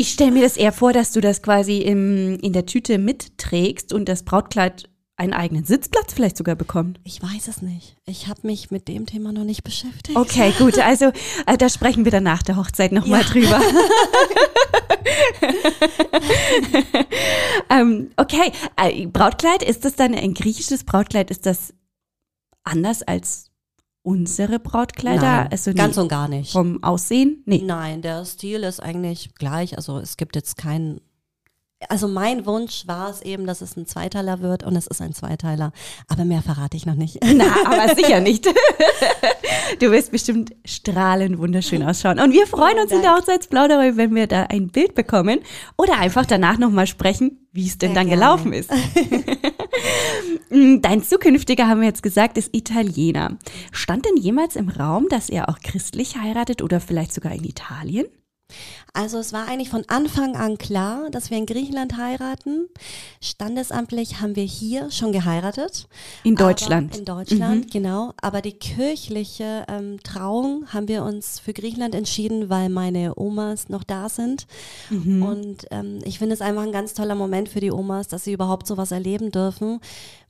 Ich 0.00 0.12
stelle 0.12 0.30
mir 0.30 0.42
das 0.42 0.56
eher 0.56 0.70
vor, 0.70 0.92
dass 0.92 1.10
du 1.10 1.20
das 1.20 1.42
quasi 1.42 1.78
im, 1.78 2.38
in 2.38 2.52
der 2.52 2.66
Tüte 2.66 2.98
mitträgst 2.98 3.92
und 3.92 4.08
das 4.08 4.22
Brautkleid 4.22 4.88
einen 5.16 5.32
eigenen 5.32 5.64
Sitzplatz 5.64 6.14
vielleicht 6.14 6.36
sogar 6.36 6.54
bekommt. 6.54 7.00
Ich 7.02 7.20
weiß 7.20 7.48
es 7.48 7.62
nicht. 7.62 7.96
Ich 8.06 8.28
habe 8.28 8.38
mich 8.44 8.70
mit 8.70 8.86
dem 8.86 9.06
Thema 9.06 9.32
noch 9.32 9.42
nicht 9.42 9.64
beschäftigt. 9.64 10.16
Okay, 10.16 10.52
gut. 10.56 10.78
Also 10.84 11.06
äh, 11.46 11.58
da 11.58 11.68
sprechen 11.68 12.04
wir 12.04 12.12
dann 12.12 12.22
nach 12.22 12.44
der 12.44 12.54
Hochzeit 12.54 12.92
nochmal 12.92 13.22
ja. 13.22 13.26
drüber. 13.26 13.60
ähm, 17.68 18.12
okay, 18.16 18.52
äh, 18.76 19.04
Brautkleid, 19.08 19.64
ist 19.64 19.84
das 19.84 19.96
dann 19.96 20.14
ein 20.14 20.32
griechisches 20.32 20.84
Brautkleid? 20.84 21.32
Ist 21.32 21.44
das 21.44 21.74
anders 22.62 23.02
als 23.02 23.47
unsere 24.08 24.58
Brautkleider? 24.58 25.20
Nein, 25.20 25.48
also 25.50 25.74
ganz 25.74 25.96
nee, 25.96 26.02
und 26.02 26.08
gar 26.08 26.28
nicht. 26.28 26.52
Vom 26.52 26.82
Aussehen? 26.82 27.42
Nee. 27.44 27.62
Nein, 27.62 28.00
der 28.00 28.24
Stil 28.24 28.62
ist 28.62 28.80
eigentlich 28.80 29.34
gleich. 29.34 29.76
Also 29.76 29.98
es 29.98 30.16
gibt 30.16 30.34
jetzt 30.34 30.56
keinen 30.56 31.02
also 31.88 32.08
mein 32.08 32.44
Wunsch 32.44 32.86
war 32.86 33.08
es 33.08 33.22
eben, 33.22 33.46
dass 33.46 33.60
es 33.60 33.76
ein 33.76 33.86
Zweiteiler 33.86 34.40
wird 34.40 34.64
und 34.64 34.74
es 34.74 34.86
ist 34.88 35.00
ein 35.00 35.12
Zweiteiler. 35.12 35.72
Aber 36.08 36.24
mehr 36.24 36.42
verrate 36.42 36.76
ich 36.76 36.86
noch 36.86 36.96
nicht. 36.96 37.18
Na, 37.34 37.44
aber 37.64 37.94
sicher 37.94 38.20
nicht. 38.20 38.46
Du 39.78 39.90
wirst 39.90 40.10
bestimmt 40.10 40.54
strahlend 40.64 41.38
wunderschön 41.38 41.82
ausschauen. 41.82 42.18
Und 42.18 42.32
wir 42.32 42.46
freuen 42.46 42.78
uns 42.80 42.90
in 42.90 43.02
der 43.02 43.14
Hochzeitsplauderei, 43.14 43.96
wenn 43.96 44.14
wir 44.14 44.26
da 44.26 44.44
ein 44.44 44.68
Bild 44.68 44.94
bekommen 44.94 45.40
oder 45.76 45.98
einfach 45.98 46.26
danach 46.26 46.58
nochmal 46.58 46.86
sprechen, 46.86 47.46
wie 47.52 47.66
es 47.66 47.78
denn 47.78 47.90
Sehr 47.90 48.02
dann 48.02 48.08
gerne. 48.08 48.20
gelaufen 48.20 48.52
ist. 48.52 48.70
Mm, 50.50 50.80
dein 50.80 51.02
zukünftiger, 51.02 51.68
haben 51.68 51.82
wir 51.82 51.88
jetzt 51.88 52.02
gesagt, 52.02 52.38
ist 52.38 52.56
Italiener. 52.56 53.36
Stand 53.70 54.06
denn 54.06 54.16
jemals 54.16 54.56
im 54.56 54.70
Raum, 54.70 55.06
dass 55.10 55.28
er 55.28 55.50
auch 55.50 55.58
christlich 55.60 56.16
heiratet 56.16 56.62
oder 56.62 56.80
vielleicht 56.80 57.12
sogar 57.12 57.32
in 57.32 57.44
Italien? 57.44 58.06
Also 58.94 59.18
es 59.18 59.32
war 59.32 59.46
eigentlich 59.46 59.68
von 59.68 59.84
Anfang 59.88 60.34
an 60.34 60.58
klar, 60.58 61.10
dass 61.10 61.30
wir 61.30 61.38
in 61.38 61.46
Griechenland 61.46 61.96
heiraten. 61.96 62.68
Standesamtlich 63.20 64.20
haben 64.20 64.34
wir 64.34 64.44
hier 64.44 64.90
schon 64.90 65.12
geheiratet. 65.12 65.86
In 66.24 66.34
Deutschland. 66.34 66.96
in 66.96 67.04
Deutschland, 67.04 67.66
mhm. 67.66 67.70
genau. 67.70 68.12
Aber 68.20 68.40
die 68.40 68.54
kirchliche 68.54 69.64
ähm, 69.68 70.02
Trauung 70.02 70.72
haben 70.72 70.88
wir 70.88 71.04
uns 71.04 71.38
für 71.38 71.52
Griechenland 71.52 71.94
entschieden, 71.94 72.48
weil 72.48 72.70
meine 72.70 73.16
Omas 73.16 73.68
noch 73.68 73.84
da 73.84 74.08
sind. 74.08 74.46
Mhm. 74.90 75.22
Und 75.22 75.66
ähm, 75.70 76.00
ich 76.04 76.18
finde 76.18 76.34
es 76.34 76.40
einfach 76.40 76.62
ein 76.62 76.72
ganz 76.72 76.94
toller 76.94 77.14
Moment 77.14 77.48
für 77.48 77.60
die 77.60 77.70
Omas, 77.70 78.08
dass 78.08 78.24
sie 78.24 78.32
überhaupt 78.32 78.66
sowas 78.66 78.90
erleben 78.90 79.30
dürfen. 79.30 79.80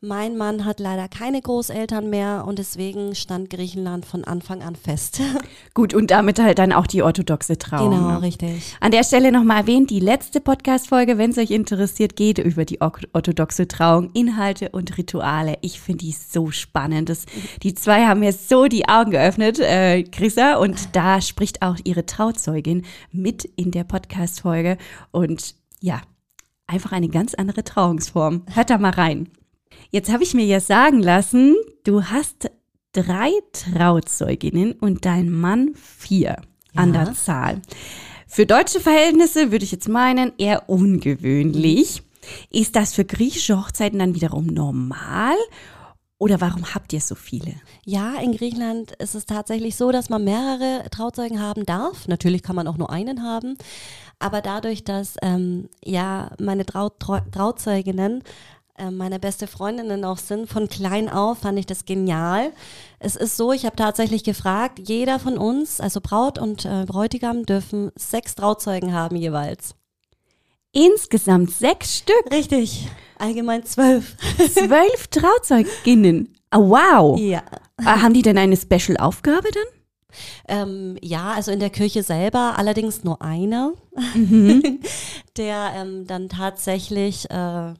Mein 0.00 0.36
Mann 0.36 0.64
hat 0.64 0.78
leider 0.78 1.08
keine 1.08 1.42
Großeltern 1.42 2.08
mehr 2.08 2.44
und 2.46 2.60
deswegen 2.60 3.16
stand 3.16 3.50
Griechenland 3.50 4.06
von 4.06 4.22
Anfang 4.22 4.62
an 4.62 4.76
fest. 4.76 5.20
Gut, 5.74 5.92
und 5.92 6.12
damit 6.12 6.38
halt 6.38 6.60
dann 6.60 6.72
auch 6.72 6.86
die 6.86 7.02
orthodoxe 7.02 7.58
Trauung. 7.58 7.90
Genau, 7.90 8.12
ne? 8.12 8.22
richtig. 8.22 8.76
An 8.78 8.92
der 8.92 9.02
Stelle 9.02 9.32
nochmal 9.32 9.62
erwähnt, 9.62 9.90
die 9.90 9.98
letzte 9.98 10.40
Podcast-Folge, 10.40 11.18
wenn 11.18 11.32
es 11.32 11.38
euch 11.38 11.50
interessiert, 11.50 12.14
geht 12.14 12.38
über 12.38 12.64
die 12.64 12.80
orthodoxe 12.80 13.66
Trauung, 13.66 14.10
Inhalte 14.14 14.68
und 14.68 14.96
Rituale. 14.98 15.58
Ich 15.62 15.80
finde 15.80 16.04
die 16.04 16.12
so 16.12 16.52
spannend. 16.52 17.08
Das, 17.08 17.26
die 17.64 17.74
zwei 17.74 18.06
haben 18.06 18.20
mir 18.20 18.32
so 18.32 18.66
die 18.66 18.88
Augen 18.88 19.10
geöffnet, 19.10 19.58
äh, 19.58 20.04
Chrissa, 20.04 20.58
und 20.58 20.94
da 20.94 21.20
spricht 21.20 21.62
auch 21.62 21.76
ihre 21.82 22.06
Trauzeugin 22.06 22.84
mit 23.10 23.44
in 23.56 23.72
der 23.72 23.82
Podcast-Folge. 23.82 24.78
Und 25.10 25.56
ja, 25.80 26.02
einfach 26.68 26.92
eine 26.92 27.08
ganz 27.08 27.34
andere 27.34 27.64
Trauungsform. 27.64 28.44
Hört 28.54 28.70
da 28.70 28.78
mal 28.78 28.90
rein. 28.90 29.28
Jetzt 29.90 30.12
habe 30.12 30.22
ich 30.22 30.34
mir 30.34 30.44
ja 30.44 30.60
sagen 30.60 31.00
lassen, 31.02 31.56
du 31.84 32.04
hast 32.04 32.50
drei 32.92 33.30
Trauzeuginnen 33.52 34.72
und 34.72 35.04
dein 35.04 35.30
Mann 35.30 35.74
vier 35.74 36.28
ja. 36.28 36.36
an 36.74 36.92
der 36.92 37.14
Zahl. 37.14 37.60
Für 38.26 38.44
deutsche 38.44 38.80
Verhältnisse 38.80 39.50
würde 39.50 39.64
ich 39.64 39.72
jetzt 39.72 39.88
meinen, 39.88 40.32
eher 40.36 40.68
ungewöhnlich. 40.68 42.02
Ist 42.50 42.76
das 42.76 42.94
für 42.94 43.04
griechische 43.04 43.58
Hochzeiten 43.58 43.98
dann 43.98 44.14
wiederum 44.14 44.46
normal? 44.46 45.36
Oder 46.18 46.40
warum 46.40 46.74
habt 46.74 46.92
ihr 46.92 47.00
so 47.00 47.14
viele? 47.14 47.54
Ja, 47.84 48.16
in 48.16 48.32
Griechenland 48.32 48.92
ist 48.92 49.14
es 49.14 49.24
tatsächlich 49.24 49.76
so, 49.76 49.92
dass 49.92 50.08
man 50.08 50.24
mehrere 50.24 50.82
Trauzeugen 50.90 51.40
haben 51.40 51.64
darf. 51.64 52.08
Natürlich 52.08 52.42
kann 52.42 52.56
man 52.56 52.66
auch 52.66 52.76
nur 52.76 52.90
einen 52.90 53.22
haben. 53.22 53.56
Aber 54.18 54.40
dadurch, 54.40 54.82
dass 54.82 55.14
ähm, 55.22 55.68
ja 55.84 56.32
meine 56.40 56.66
Trau 56.66 56.88
Trau 56.88 57.20
Trauzeuginnen 57.30 58.24
äh, 58.78 58.90
meine 58.90 59.18
beste 59.18 59.46
Freundinnen 59.46 60.04
auch 60.04 60.18
sind, 60.18 60.48
von 60.48 60.68
klein 60.68 61.08
auf 61.08 61.38
fand 61.38 61.58
ich 61.58 61.66
das 61.66 61.84
genial. 61.84 62.52
Es 62.98 63.16
ist 63.16 63.36
so, 63.36 63.52
ich 63.52 63.64
habe 63.66 63.76
tatsächlich 63.76 64.24
gefragt, 64.24 64.78
jeder 64.78 65.18
von 65.18 65.38
uns, 65.38 65.80
also 65.80 66.00
Braut 66.00 66.38
und 66.38 66.64
äh, 66.64 66.84
Bräutigam, 66.86 67.44
dürfen 67.44 67.90
sechs 67.96 68.34
Trauzeugen 68.34 68.92
haben 68.92 69.16
jeweils. 69.16 69.74
Insgesamt 70.72 71.50
sechs 71.50 71.98
Stück? 71.98 72.30
Richtig, 72.30 72.88
allgemein 73.18 73.64
zwölf. 73.64 74.16
Zwölf 74.52 75.06
Trauzeuginnen. 75.10 76.34
Oh, 76.54 76.70
wow. 76.70 77.18
Ja. 77.18 77.42
Äh, 77.78 77.84
haben 77.84 78.14
die 78.14 78.22
denn 78.22 78.38
eine 78.38 78.56
Special-Aufgabe 78.56 79.48
dann? 79.52 79.78
Ähm, 80.48 80.96
ja, 81.02 81.32
also 81.32 81.50
in 81.52 81.60
der 81.60 81.70
Kirche 81.70 82.02
selber 82.02 82.54
allerdings 82.56 83.04
nur 83.04 83.20
einer, 83.22 83.72
mhm. 84.14 84.80
der 85.36 85.72
ähm, 85.76 86.06
dann 86.06 86.28
tatsächlich 86.28 87.30
äh, 87.30 87.74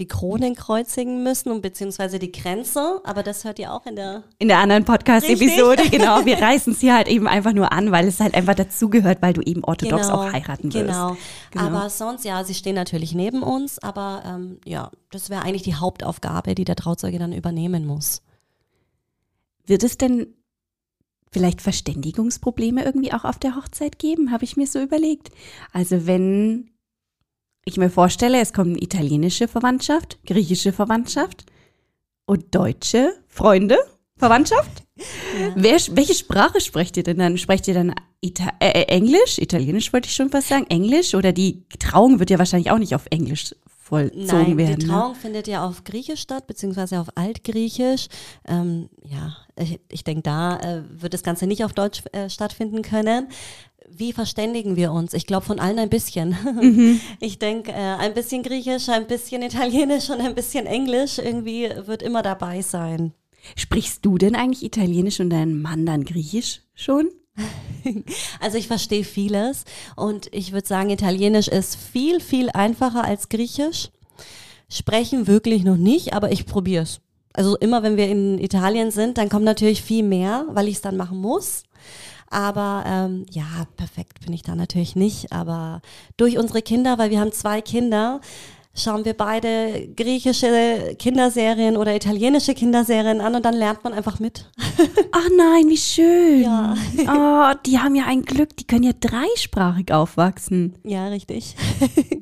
die 0.00 0.08
Kronen 0.08 0.54
kreuzigen 0.54 1.22
müssen 1.22 1.52
und 1.52 1.60
beziehungsweise 1.60 2.18
die 2.18 2.32
Grenze, 2.32 3.00
aber 3.04 3.22
das 3.22 3.44
hört 3.44 3.58
ihr 3.58 3.72
auch 3.72 3.84
in 3.86 3.96
der 3.96 4.24
in 4.38 4.48
der 4.48 4.58
anderen 4.58 4.84
Podcast-Episode, 4.84 5.90
genau. 5.90 6.24
Wir 6.24 6.38
reißen 6.42 6.74
sie 6.74 6.92
halt 6.92 7.06
eben 7.06 7.28
einfach 7.28 7.52
nur 7.52 7.70
an, 7.70 7.92
weil 7.92 8.08
es 8.08 8.18
halt 8.18 8.34
einfach 8.34 8.54
dazugehört, 8.54 9.20
weil 9.20 9.34
du 9.34 9.42
eben 9.42 9.62
orthodox 9.62 10.08
genau, 10.08 10.18
auch 10.18 10.32
heiraten 10.32 10.72
wirst. 10.72 10.86
Genau. 10.86 11.16
genau. 11.50 11.64
Aber 11.66 11.90
sonst, 11.90 12.24
ja, 12.24 12.42
sie 12.42 12.54
stehen 12.54 12.74
natürlich 12.74 13.14
neben 13.14 13.42
uns, 13.42 13.78
aber 13.78 14.22
ähm, 14.26 14.58
ja, 14.64 14.90
das 15.10 15.28
wäre 15.28 15.42
eigentlich 15.42 15.62
die 15.62 15.74
Hauptaufgabe, 15.74 16.54
die 16.54 16.64
der 16.64 16.76
Trauzeuge 16.76 17.18
dann 17.18 17.32
übernehmen 17.32 17.86
muss. 17.86 18.22
Wird 19.66 19.84
es 19.84 19.98
denn 19.98 20.34
vielleicht 21.30 21.60
Verständigungsprobleme 21.60 22.84
irgendwie 22.84 23.12
auch 23.12 23.24
auf 23.24 23.38
der 23.38 23.54
Hochzeit 23.54 23.98
geben, 23.98 24.32
habe 24.32 24.44
ich 24.44 24.56
mir 24.56 24.66
so 24.66 24.80
überlegt. 24.80 25.30
Also 25.72 26.06
wenn 26.06 26.70
ich 27.64 27.76
mir 27.76 27.90
vorstelle, 27.90 28.40
es 28.40 28.52
kommt 28.52 28.82
italienische 28.82 29.48
Verwandtschaft, 29.48 30.18
griechische 30.24 30.72
Verwandtschaft 30.72 31.44
und 32.26 32.54
deutsche 32.54 33.12
Freunde, 33.28 33.78
Verwandtschaft. 34.16 34.84
Ja. 34.96 35.52
Wer, 35.56 35.78
welche 35.92 36.14
Sprache 36.14 36.60
sprecht 36.60 36.96
ihr 36.96 37.02
denn 37.02 37.18
dann? 37.18 37.38
Sprecht 37.38 37.66
ihr 37.68 37.74
dann 37.74 37.94
Ita 38.20 38.52
äh, 38.60 38.82
äh, 38.82 38.82
Englisch? 38.84 39.38
Italienisch 39.38 39.92
wollte 39.92 40.08
ich 40.08 40.14
schon 40.14 40.30
fast 40.30 40.48
sagen. 40.48 40.66
Englisch? 40.68 41.14
Oder 41.14 41.32
die 41.32 41.64
Trauung 41.78 42.18
wird 42.18 42.30
ja 42.30 42.38
wahrscheinlich 42.38 42.70
auch 42.70 42.78
nicht 42.78 42.94
auf 42.94 43.06
Englisch 43.10 43.54
vollzogen 43.90 44.26
Nein, 44.26 44.56
werden. 44.56 44.78
die 44.78 44.86
ne? 44.86 44.92
Trauung 44.92 45.14
findet 45.14 45.48
ja 45.48 45.66
auf 45.66 45.84
Griechisch 45.84 46.20
statt, 46.20 46.46
beziehungsweise 46.46 47.00
auf 47.00 47.08
Altgriechisch. 47.16 48.06
Ähm, 48.48 48.88
ja, 49.04 49.36
ich, 49.56 49.80
ich 49.90 50.04
denke, 50.04 50.22
da 50.22 50.58
äh, 50.58 50.82
wird 50.88 51.12
das 51.12 51.22
Ganze 51.22 51.46
nicht 51.46 51.64
auf 51.64 51.72
Deutsch 51.72 52.02
äh, 52.12 52.30
stattfinden 52.30 52.82
können. 52.82 53.28
Wie 53.92 54.12
verständigen 54.12 54.76
wir 54.76 54.92
uns? 54.92 55.12
Ich 55.12 55.26
glaube, 55.26 55.44
von 55.44 55.58
allen 55.58 55.78
ein 55.78 55.90
bisschen. 55.90 56.36
Mhm. 56.60 57.00
Ich 57.20 57.38
denke, 57.38 57.72
äh, 57.72 57.74
ein 57.74 58.14
bisschen 58.14 58.42
Griechisch, 58.42 58.88
ein 58.88 59.06
bisschen 59.06 59.42
Italienisch 59.42 60.08
und 60.10 60.20
ein 60.20 60.34
bisschen 60.34 60.66
Englisch 60.66 61.18
irgendwie 61.18 61.70
wird 61.86 62.02
immer 62.02 62.22
dabei 62.22 62.62
sein. 62.62 63.12
Sprichst 63.56 64.04
du 64.04 64.18
denn 64.18 64.36
eigentlich 64.36 64.62
Italienisch 64.62 65.20
und 65.20 65.30
dein 65.30 65.60
Mann 65.60 65.86
dann 65.86 66.04
Griechisch 66.04 66.60
schon? 66.74 67.08
Also 68.40 68.58
ich 68.58 68.66
verstehe 68.66 69.04
vieles 69.04 69.64
und 69.96 70.28
ich 70.32 70.52
würde 70.52 70.66
sagen, 70.66 70.90
Italienisch 70.90 71.48
ist 71.48 71.76
viel, 71.76 72.20
viel 72.20 72.50
einfacher 72.50 73.04
als 73.04 73.28
Griechisch. 73.28 73.88
Sprechen 74.68 75.26
wirklich 75.26 75.64
noch 75.64 75.76
nicht, 75.76 76.12
aber 76.12 76.30
ich 76.30 76.46
probiere 76.46 76.84
es. 76.84 77.00
Also 77.32 77.56
immer 77.56 77.82
wenn 77.82 77.96
wir 77.96 78.08
in 78.08 78.38
Italien 78.38 78.90
sind, 78.90 79.18
dann 79.18 79.28
kommt 79.28 79.44
natürlich 79.44 79.82
viel 79.82 80.02
mehr, 80.02 80.46
weil 80.50 80.68
ich 80.68 80.76
es 80.76 80.82
dann 80.82 80.96
machen 80.96 81.18
muss. 81.18 81.62
Aber 82.28 82.84
ähm, 82.86 83.26
ja, 83.30 83.66
perfekt 83.76 84.20
bin 84.20 84.32
ich 84.32 84.42
da 84.42 84.54
natürlich 84.54 84.94
nicht. 84.94 85.32
Aber 85.32 85.80
durch 86.16 86.38
unsere 86.38 86.62
Kinder, 86.62 86.98
weil 86.98 87.10
wir 87.10 87.20
haben 87.20 87.32
zwei 87.32 87.60
Kinder, 87.60 88.20
schauen 88.80 89.04
wir 89.04 89.14
beide 89.14 89.88
griechische 89.96 90.96
Kinderserien 90.98 91.76
oder 91.76 91.94
italienische 91.94 92.54
Kinderserien 92.54 93.20
an 93.20 93.34
und 93.34 93.44
dann 93.44 93.54
lernt 93.54 93.84
man 93.84 93.92
einfach 93.92 94.18
mit. 94.18 94.50
Ach 95.12 95.28
nein, 95.36 95.68
wie 95.68 95.76
schön. 95.76 96.42
Ja. 96.42 96.74
Oh, 97.12 97.56
die 97.66 97.78
haben 97.78 97.94
ja 97.94 98.04
ein 98.06 98.22
Glück, 98.22 98.56
die 98.56 98.66
können 98.66 98.84
ja 98.84 98.92
dreisprachig 98.98 99.92
aufwachsen. 99.92 100.74
Ja, 100.84 101.08
richtig. 101.08 101.56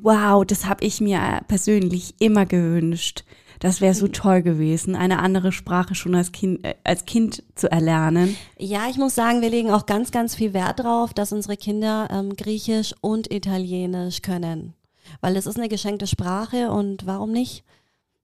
Wow, 0.01 0.45
das 0.45 0.65
habe 0.65 0.85
ich 0.85 1.01
mir 1.01 1.41
persönlich 1.47 2.15
immer 2.19 2.45
gewünscht. 2.45 3.25
Das 3.59 3.81
wäre 3.81 3.93
so 3.93 4.07
toll 4.07 4.41
gewesen, 4.41 4.95
eine 4.95 5.19
andere 5.19 5.51
Sprache 5.51 5.93
schon 5.93 6.15
als 6.15 6.31
Kind, 6.31 6.63
äh, 6.65 6.75
als 6.85 7.05
kind 7.05 7.43
zu 7.55 7.69
erlernen. 7.69 8.37
Ja, 8.57 8.87
ich 8.89 8.97
muss 8.97 9.15
sagen, 9.15 9.41
wir 9.41 9.49
legen 9.49 9.71
auch 9.71 9.85
ganz, 9.85 10.11
ganz 10.11 10.35
viel 10.35 10.53
Wert 10.53 10.79
drauf, 10.79 11.13
dass 11.13 11.33
unsere 11.33 11.57
Kinder 11.57 12.07
ähm, 12.09 12.35
Griechisch 12.35 12.95
und 13.01 13.31
Italienisch 13.31 14.21
können. 14.21 14.73
Weil 15.21 15.35
es 15.35 15.45
ist 15.45 15.57
eine 15.57 15.69
geschenkte 15.69 16.07
Sprache 16.07 16.71
und 16.71 17.05
warum 17.05 17.31
nicht? 17.31 17.63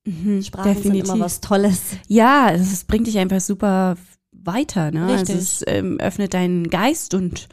Sprachen 0.06 0.14
sind 0.44 0.44
Mhm, 0.44 0.44
definitiv. 0.44 1.04
immer 1.14 1.20
was 1.26 1.42
Tolles. 1.42 1.82
Ja, 2.08 2.52
es 2.52 2.84
bringt 2.84 3.08
dich 3.08 3.18
einfach 3.18 3.42
super 3.42 3.96
weiter. 4.32 4.92
Ne? 4.92 5.04
Also 5.06 5.34
Richtig. 5.34 5.36
es 5.38 5.64
ähm, 5.68 6.00
öffnet 6.00 6.34
deinen 6.36 6.70
Geist 6.70 7.14
und 7.16 7.50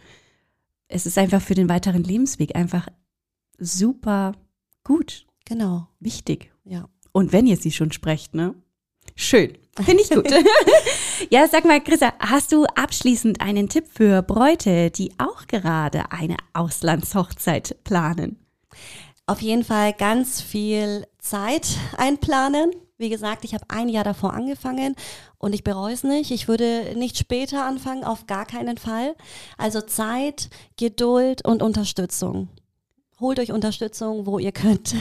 es 0.88 1.06
ist 1.06 1.16
einfach 1.16 1.40
für 1.40 1.54
den 1.54 1.68
weiteren 1.70 2.04
Lebensweg 2.04 2.54
einfach 2.54 2.88
super 3.58 4.32
gut, 4.84 5.26
Genau, 5.44 5.88
wichtig. 6.00 6.52
ja. 6.64 6.88
Und 7.12 7.32
wenn 7.32 7.46
ihr 7.46 7.56
sie 7.56 7.72
schon 7.72 7.92
sprecht, 7.92 8.34
ne? 8.34 8.54
Schön. 9.16 9.56
Finde 9.82 10.02
ich 10.02 10.10
gut. 10.10 10.28
ja, 11.30 11.46
sag 11.48 11.64
mal, 11.64 11.80
Chrissa, 11.80 12.12
hast 12.18 12.52
du 12.52 12.64
abschließend 12.64 13.40
einen 13.40 13.68
Tipp 13.70 13.86
für 13.92 14.22
Bräute, 14.22 14.90
die 14.90 15.12
auch 15.18 15.46
gerade 15.46 16.12
eine 16.12 16.36
Auslandshochzeit 16.52 17.76
planen? 17.84 18.38
Auf 19.26 19.40
jeden 19.40 19.64
Fall 19.64 19.92
ganz 19.92 20.40
viel 20.40 21.06
Zeit 21.18 21.76
einplanen. 21.96 22.72
Wie 22.98 23.08
gesagt, 23.08 23.44
ich 23.44 23.54
habe 23.54 23.64
ein 23.68 23.88
Jahr 23.88 24.04
davor 24.04 24.32
angefangen 24.32 24.94
und 25.38 25.54
ich 25.54 25.64
bereue 25.64 25.94
es 25.94 26.04
nicht. 26.04 26.30
Ich 26.30 26.48
würde 26.48 26.94
nicht 26.96 27.16
später 27.16 27.64
anfangen, 27.64 28.04
auf 28.04 28.26
gar 28.26 28.46
keinen 28.46 28.78
Fall. 28.78 29.14
Also 29.58 29.80
Zeit, 29.80 30.50
Geduld 30.76 31.44
und 31.44 31.62
Unterstützung. 31.62 32.48
Holt 33.20 33.38
euch 33.38 33.52
Unterstützung, 33.52 34.26
wo 34.26 34.38
ihr 34.38 34.52
könnt. 34.52 34.94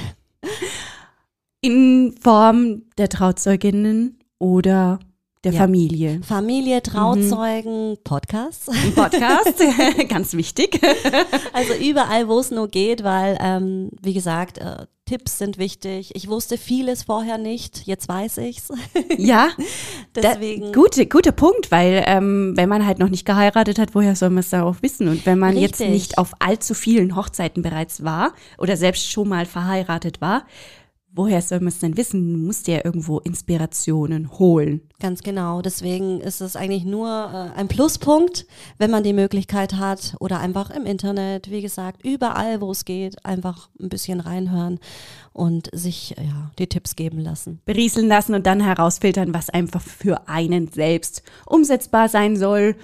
In 1.62 2.16
Form 2.20 2.84
der 2.98 3.10
Trauzeuginnen 3.10 4.20
oder 4.40 5.00
der 5.44 5.54
Ja. 5.54 5.60
Familie. 5.62 6.22
Familie, 6.24 6.84
Trauzeugen, 6.84 7.98
Podcasts. 8.04 8.70
Ein 8.70 8.94
Podcast, 8.94 9.56
ganz 10.10 10.34
wichtig. 10.34 10.80
Also 11.54 11.74
überall, 11.74 12.28
wo 12.28 12.40
es 12.40 12.52
nur 12.52 12.68
geht, 12.68 13.04
weil, 13.04 13.38
ähm, 13.42 13.90
wie 14.02 14.14
gesagt, 14.14 14.58
äh, 14.60 14.86
Tipps 15.06 15.40
sind 15.40 15.58
wichtig. 15.58 16.16
Ich 16.16 16.30
wusste 16.30 16.58
vieles 16.58 17.04
vorher 17.04 17.38
nicht, 17.38 17.86
jetzt 17.86 18.08
weiß 18.08 18.38
ich's. 18.40 18.70
Ja, 19.18 19.50
Deswegen. 20.16 20.72
Da, 20.72 20.80
gute, 20.80 21.06
guter 21.06 21.32
Punkt, 21.34 21.72
weil 21.72 22.04
ähm, 22.08 22.54
wenn 22.56 22.70
man 22.70 22.86
halt 22.86 23.00
noch 23.00 23.10
nicht 23.10 23.26
geheiratet 23.26 23.78
hat, 23.80 23.94
woher 23.94 24.16
soll 24.16 24.30
man 24.30 24.40
es 24.40 24.50
da 24.52 24.64
auch 24.64 24.78
wissen? 24.82 25.08
Und 25.10 25.26
wenn 25.26 25.40
man 25.40 25.58
jetzt 25.58 25.80
Richtig. 25.82 25.90
nicht 25.90 26.18
auf 26.18 26.34
allzu 26.40 26.74
vielen 26.74 27.16
Hochzeiten 27.16 27.62
bereits 27.62 28.04
war 28.04 28.34
oder 28.58 28.78
selbst 28.78 29.12
schon 29.12 29.28
mal 29.28 29.46
verheiratet 29.46 30.22
war, 30.22 30.46
woher 31.14 31.42
soll 31.42 31.60
man 31.60 31.68
es 31.70 31.80
denn 31.80 31.98
wissen? 31.98 32.34
Du 32.34 32.40
musst 32.40 32.68
dir 32.68 32.76
ja 32.76 32.86
irgendwo 32.86 33.20
Inspirationen 33.20 34.32
holen. 34.40 34.82
Ganz 35.00 35.24
genau. 35.24 35.62
Deswegen 35.62 36.22
ist 36.22 36.42
es 36.42 36.56
eigentlich 36.56 36.86
nur 36.86 37.08
äh, 37.08 37.58
ein 37.58 37.68
Pluspunkt, 37.68 38.46
wenn 38.78 38.92
man 38.92 39.04
die 39.04 39.14
Möglichkeit 39.14 39.74
hat 39.74 40.16
oder 40.20 40.40
einfach 40.40 40.70
im 40.70 40.86
Internet, 40.86 41.52
wie 41.52 41.62
gesagt, 41.62 42.04
überall, 42.06 42.62
wo 42.62 42.72
es 42.72 42.86
geht, 42.86 43.26
einfach 43.26 43.70
ein 43.80 43.90
bisschen 43.90 44.20
reinhören 44.20 44.80
und 45.34 45.70
sich 45.74 46.16
ja, 46.18 46.52
die 46.60 46.68
Tipps 46.68 46.96
geben 46.96 47.20
lassen. 47.20 47.62
berieseln 47.66 48.08
lassen 48.08 48.34
und 48.34 48.46
dann 48.46 48.62
herausfiltern, 48.62 49.34
was 49.34 49.50
einfach 49.50 49.82
für 49.82 50.28
einen 50.28 50.68
selbst 50.68 51.24
umsetzbar 51.46 52.10
sein 52.10 52.38
soll 52.38 52.76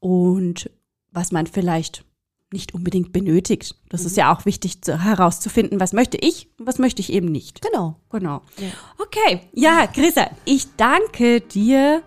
und 0.00 0.70
was 1.10 1.32
man 1.32 1.46
vielleicht 1.46 2.03
nicht 2.54 2.72
unbedingt 2.72 3.12
benötigt. 3.12 3.74
Das 3.90 4.04
ist 4.06 4.16
ja 4.16 4.32
auch 4.34 4.46
wichtig 4.46 4.80
zu, 4.80 5.02
herauszufinden, 5.02 5.80
was 5.80 5.92
möchte 5.92 6.16
ich 6.16 6.48
und 6.58 6.66
was 6.66 6.78
möchte 6.78 7.00
ich 7.00 7.12
eben 7.12 7.26
nicht. 7.26 7.60
Genau. 7.60 7.96
Genau. 8.10 8.40
Okay, 8.98 9.40
ja, 9.52 9.86
Chrissa, 9.88 10.30
ich 10.44 10.68
danke 10.76 11.40
dir, 11.40 12.02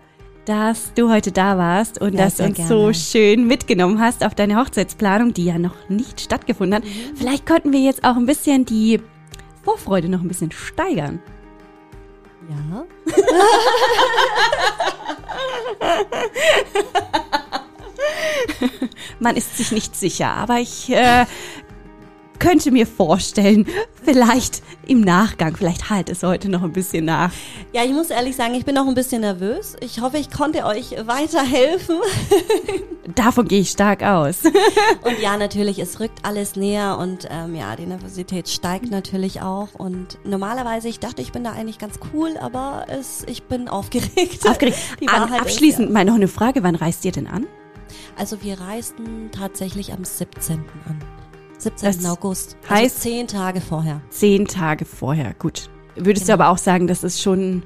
dass 0.46 0.94
du 0.94 1.10
heute 1.10 1.30
da 1.30 1.58
warst 1.58 2.00
und 2.00 2.14
Ja, 2.14 2.24
dass 2.24 2.36
du 2.36 2.44
uns 2.44 2.56
gerne. 2.56 2.68
so 2.68 2.92
schön 2.94 3.46
mitgenommen 3.46 4.00
hast 4.00 4.24
auf 4.24 4.34
deine 4.34 4.56
Hochzeitsplanung, 4.56 5.34
die 5.34 5.44
ja 5.44 5.58
noch 5.58 5.74
nicht 5.90 6.22
stattgefunden 6.22 6.76
hat. 6.76 6.84
Mhm. 6.84 7.16
Vielleicht 7.16 7.44
könnten 7.44 7.70
wir 7.70 7.80
jetzt 7.80 8.02
auch 8.02 8.16
ein 8.16 8.24
bisschen 8.26 8.64
die 8.64 9.00
Vorfreude 9.62 10.08
noch 10.08 10.22
ein 10.22 10.28
bisschen 10.28 10.50
steigern. 10.50 11.20
Ja. 12.48 12.86
Man 19.20 19.36
ist 19.36 19.56
sich 19.56 19.72
nicht 19.72 19.96
sicher, 19.96 20.30
aber 20.30 20.58
ich 20.58 20.90
äh, 20.90 21.26
könnte 22.38 22.70
mir 22.70 22.86
vorstellen, 22.86 23.66
vielleicht 24.02 24.62
im 24.86 25.00
Nachgang, 25.00 25.56
vielleicht 25.56 25.90
halt 25.90 26.08
es 26.08 26.22
heute 26.22 26.48
noch 26.48 26.62
ein 26.62 26.72
bisschen 26.72 27.04
nach. 27.04 27.32
Ja, 27.72 27.84
ich 27.84 27.92
muss 27.92 28.10
ehrlich 28.10 28.36
sagen, 28.36 28.54
ich 28.54 28.64
bin 28.64 28.78
auch 28.78 28.86
ein 28.86 28.94
bisschen 28.94 29.20
nervös. 29.20 29.76
Ich 29.80 30.00
hoffe, 30.00 30.18
ich 30.18 30.30
konnte 30.30 30.64
euch 30.64 30.92
weiterhelfen. 31.06 31.96
Davon 33.14 33.48
gehe 33.48 33.60
ich 33.60 33.70
stark 33.70 34.02
aus. 34.02 34.44
Und 35.02 35.18
ja, 35.20 35.36
natürlich, 35.36 35.78
es 35.78 36.00
rückt 36.00 36.24
alles 36.24 36.56
näher 36.56 36.98
und 36.98 37.26
ähm, 37.30 37.54
ja, 37.54 37.74
die 37.74 37.86
Nervosität 37.86 38.48
steigt 38.48 38.90
natürlich 38.90 39.40
auch. 39.40 39.68
Und 39.74 40.18
normalerweise, 40.24 40.88
ich 40.88 41.00
dachte, 41.00 41.22
ich 41.22 41.32
bin 41.32 41.42
da 41.42 41.52
eigentlich 41.52 41.78
ganz 41.78 41.98
cool, 42.12 42.36
aber 42.38 42.84
es, 42.88 43.24
ich 43.26 43.44
bin 43.44 43.68
aufgeregt. 43.68 44.46
Aufgeregt. 44.46 44.76
An, 45.06 45.22
Wahrheit 45.22 45.40
ist, 45.40 45.46
abschließend 45.46 45.90
mal 45.90 46.04
noch 46.04 46.14
eine 46.14 46.28
Frage, 46.28 46.62
wann 46.62 46.74
reist 46.74 47.04
ihr 47.06 47.12
denn 47.12 47.26
an? 47.26 47.46
Also 48.16 48.42
wir 48.42 48.60
reisten 48.60 49.30
tatsächlich 49.32 49.92
am 49.92 50.04
17. 50.04 50.60
an. 50.88 50.98
17. 51.58 51.86
Das 52.02 52.04
August. 52.06 52.56
heißt- 52.68 52.82
also 52.82 52.94
zehn 53.00 53.26
Tage 53.26 53.60
vorher. 53.60 54.00
Zehn 54.10 54.46
Tage 54.46 54.84
vorher, 54.84 55.34
gut. 55.38 55.68
Würdest 55.96 56.28
du 56.28 56.32
Genau. 56.32 56.44
aber 56.44 56.52
auch 56.52 56.58
sagen, 56.58 56.86
das 56.86 57.02
ist 57.02 57.20
schon 57.20 57.62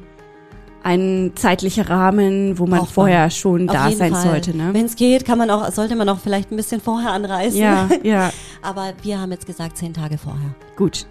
ein 0.83 1.33
zeitlicher 1.37 1.89
Rahmen, 1.89 2.59
wo 2.59 2.67
man 2.67 2.81
man. 2.81 2.89
vorher 2.89 3.31
schon 3.31 3.67
da 3.69 3.91
sein 3.93 4.13
Fall. 4.15 4.23
sollte, 4.23 4.57
ne? 4.57 4.71
Wenn 4.73 4.87
es 4.87 4.97
geht, 4.97 5.25
kann 5.25 5.39
man 5.39 5.49
auch, 5.51 5.71
sollte 5.71 5.95
man 5.95 6.09
auch 6.09 6.19
vielleicht 6.19 6.51
ein 6.51 6.57
bisschen 6.57 6.81
vorher 6.81 7.13
anreisen. 7.13 7.61
Ja, 7.61 7.89
ja, 8.03 8.33
Aber 8.63 8.93
wir 9.03 9.21
haben 9.21 9.31
jetzt 9.31 9.47
gesagt, 9.47 9.77
zehn 9.77 9.95
Tage 9.95 10.19
vorher. 10.19 10.55
gut. 10.77 11.07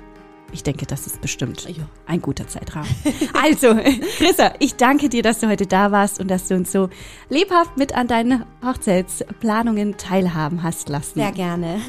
Ich 0.54 0.64
denke, 0.64 0.86
das 0.86 1.08
ist 1.08 1.22
bestimmt 1.22 1.68
Ja. 1.70 1.84
ein 2.06 2.22
guter 2.22 2.48
Zeitrahmen. 2.48 2.90
Also, 3.34 3.76
Chrissa, 4.18 4.54
ich 4.60 4.76
danke 4.76 5.10
dir, 5.10 5.24
dass 5.24 5.40
du 5.40 5.48
heute 5.48 5.66
da 5.66 5.92
warst 5.92 6.20
und 6.20 6.30
dass 6.30 6.48
du 6.48 6.56
uns 6.56 6.72
so 6.72 6.90
lebhaft 7.30 7.78
mit 7.78 7.96
an 7.96 8.08
deinen 8.08 8.46
Hochzeitsplanungen 8.64 9.98
teilhaben 9.98 10.62
hast 10.64 10.90
lassen. 10.90 11.16
Sehr 11.20 11.32
gerne. 11.32 11.80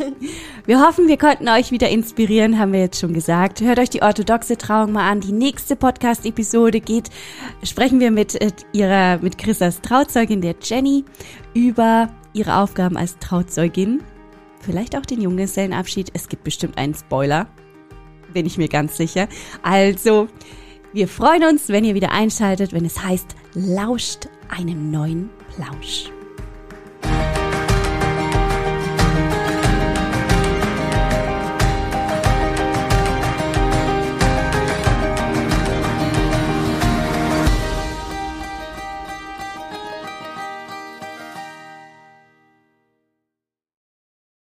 Wir 0.65 0.81
hoffen, 0.81 1.09
wir 1.09 1.19
konnten 1.19 1.49
euch 1.49 1.71
wieder 1.73 1.89
inspirieren, 1.91 2.59
haben 2.59 2.73
wir 2.73 2.81
jetzt 2.81 3.01
schon 3.01 3.13
gesagt. 3.13 3.61
Hört 3.61 3.79
euch 3.79 3.91
die 3.91 4.03
orthodoxe 4.03 4.57
Trauung 4.57 4.93
mal 4.93 5.11
an. 5.11 5.21
Die 5.21 5.33
nächste 5.33 5.77
Podcast-Episode 5.77 6.81
geht, 6.81 7.11
sprechen 7.63 8.01
wir 8.01 8.11
mit 8.11 8.41
äh, 8.41 8.51
ihrer, 8.73 9.19
mit 9.19 9.39
Chrissas 9.39 9.81
Trauzeugin, 9.81 10.41
der 10.41 10.55
Jenny, 10.63 11.05
über 11.55 12.09
ihre 12.33 12.57
Aufgaben 12.57 12.97
als 12.97 13.19
Trauzeugin. 13.19 14.03
Vielleicht 14.61 14.97
auch 14.97 15.05
den 15.05 15.21
Junggesellenabschied. 15.21 16.11
Es 16.15 16.29
gibt 16.29 16.45
bestimmt 16.45 16.79
einen 16.79 16.95
Spoiler. 16.95 17.49
Bin 18.33 18.47
ich 18.47 18.59
mir 18.59 18.69
ganz 18.69 18.97
sicher. 18.97 19.29
Also, 19.63 20.29
wir 20.93 21.09
freuen 21.09 21.45
uns, 21.45 21.69
wenn 21.69 21.85
ihr 21.85 21.95
wieder 21.95 22.13
einschaltet, 22.13 22.73
wenn 22.73 22.85
es 22.85 23.03
heißt, 23.03 23.35
lauscht 23.55 24.29
einem 24.49 24.91
neuen 24.91 25.31
Plausch. 25.55 26.11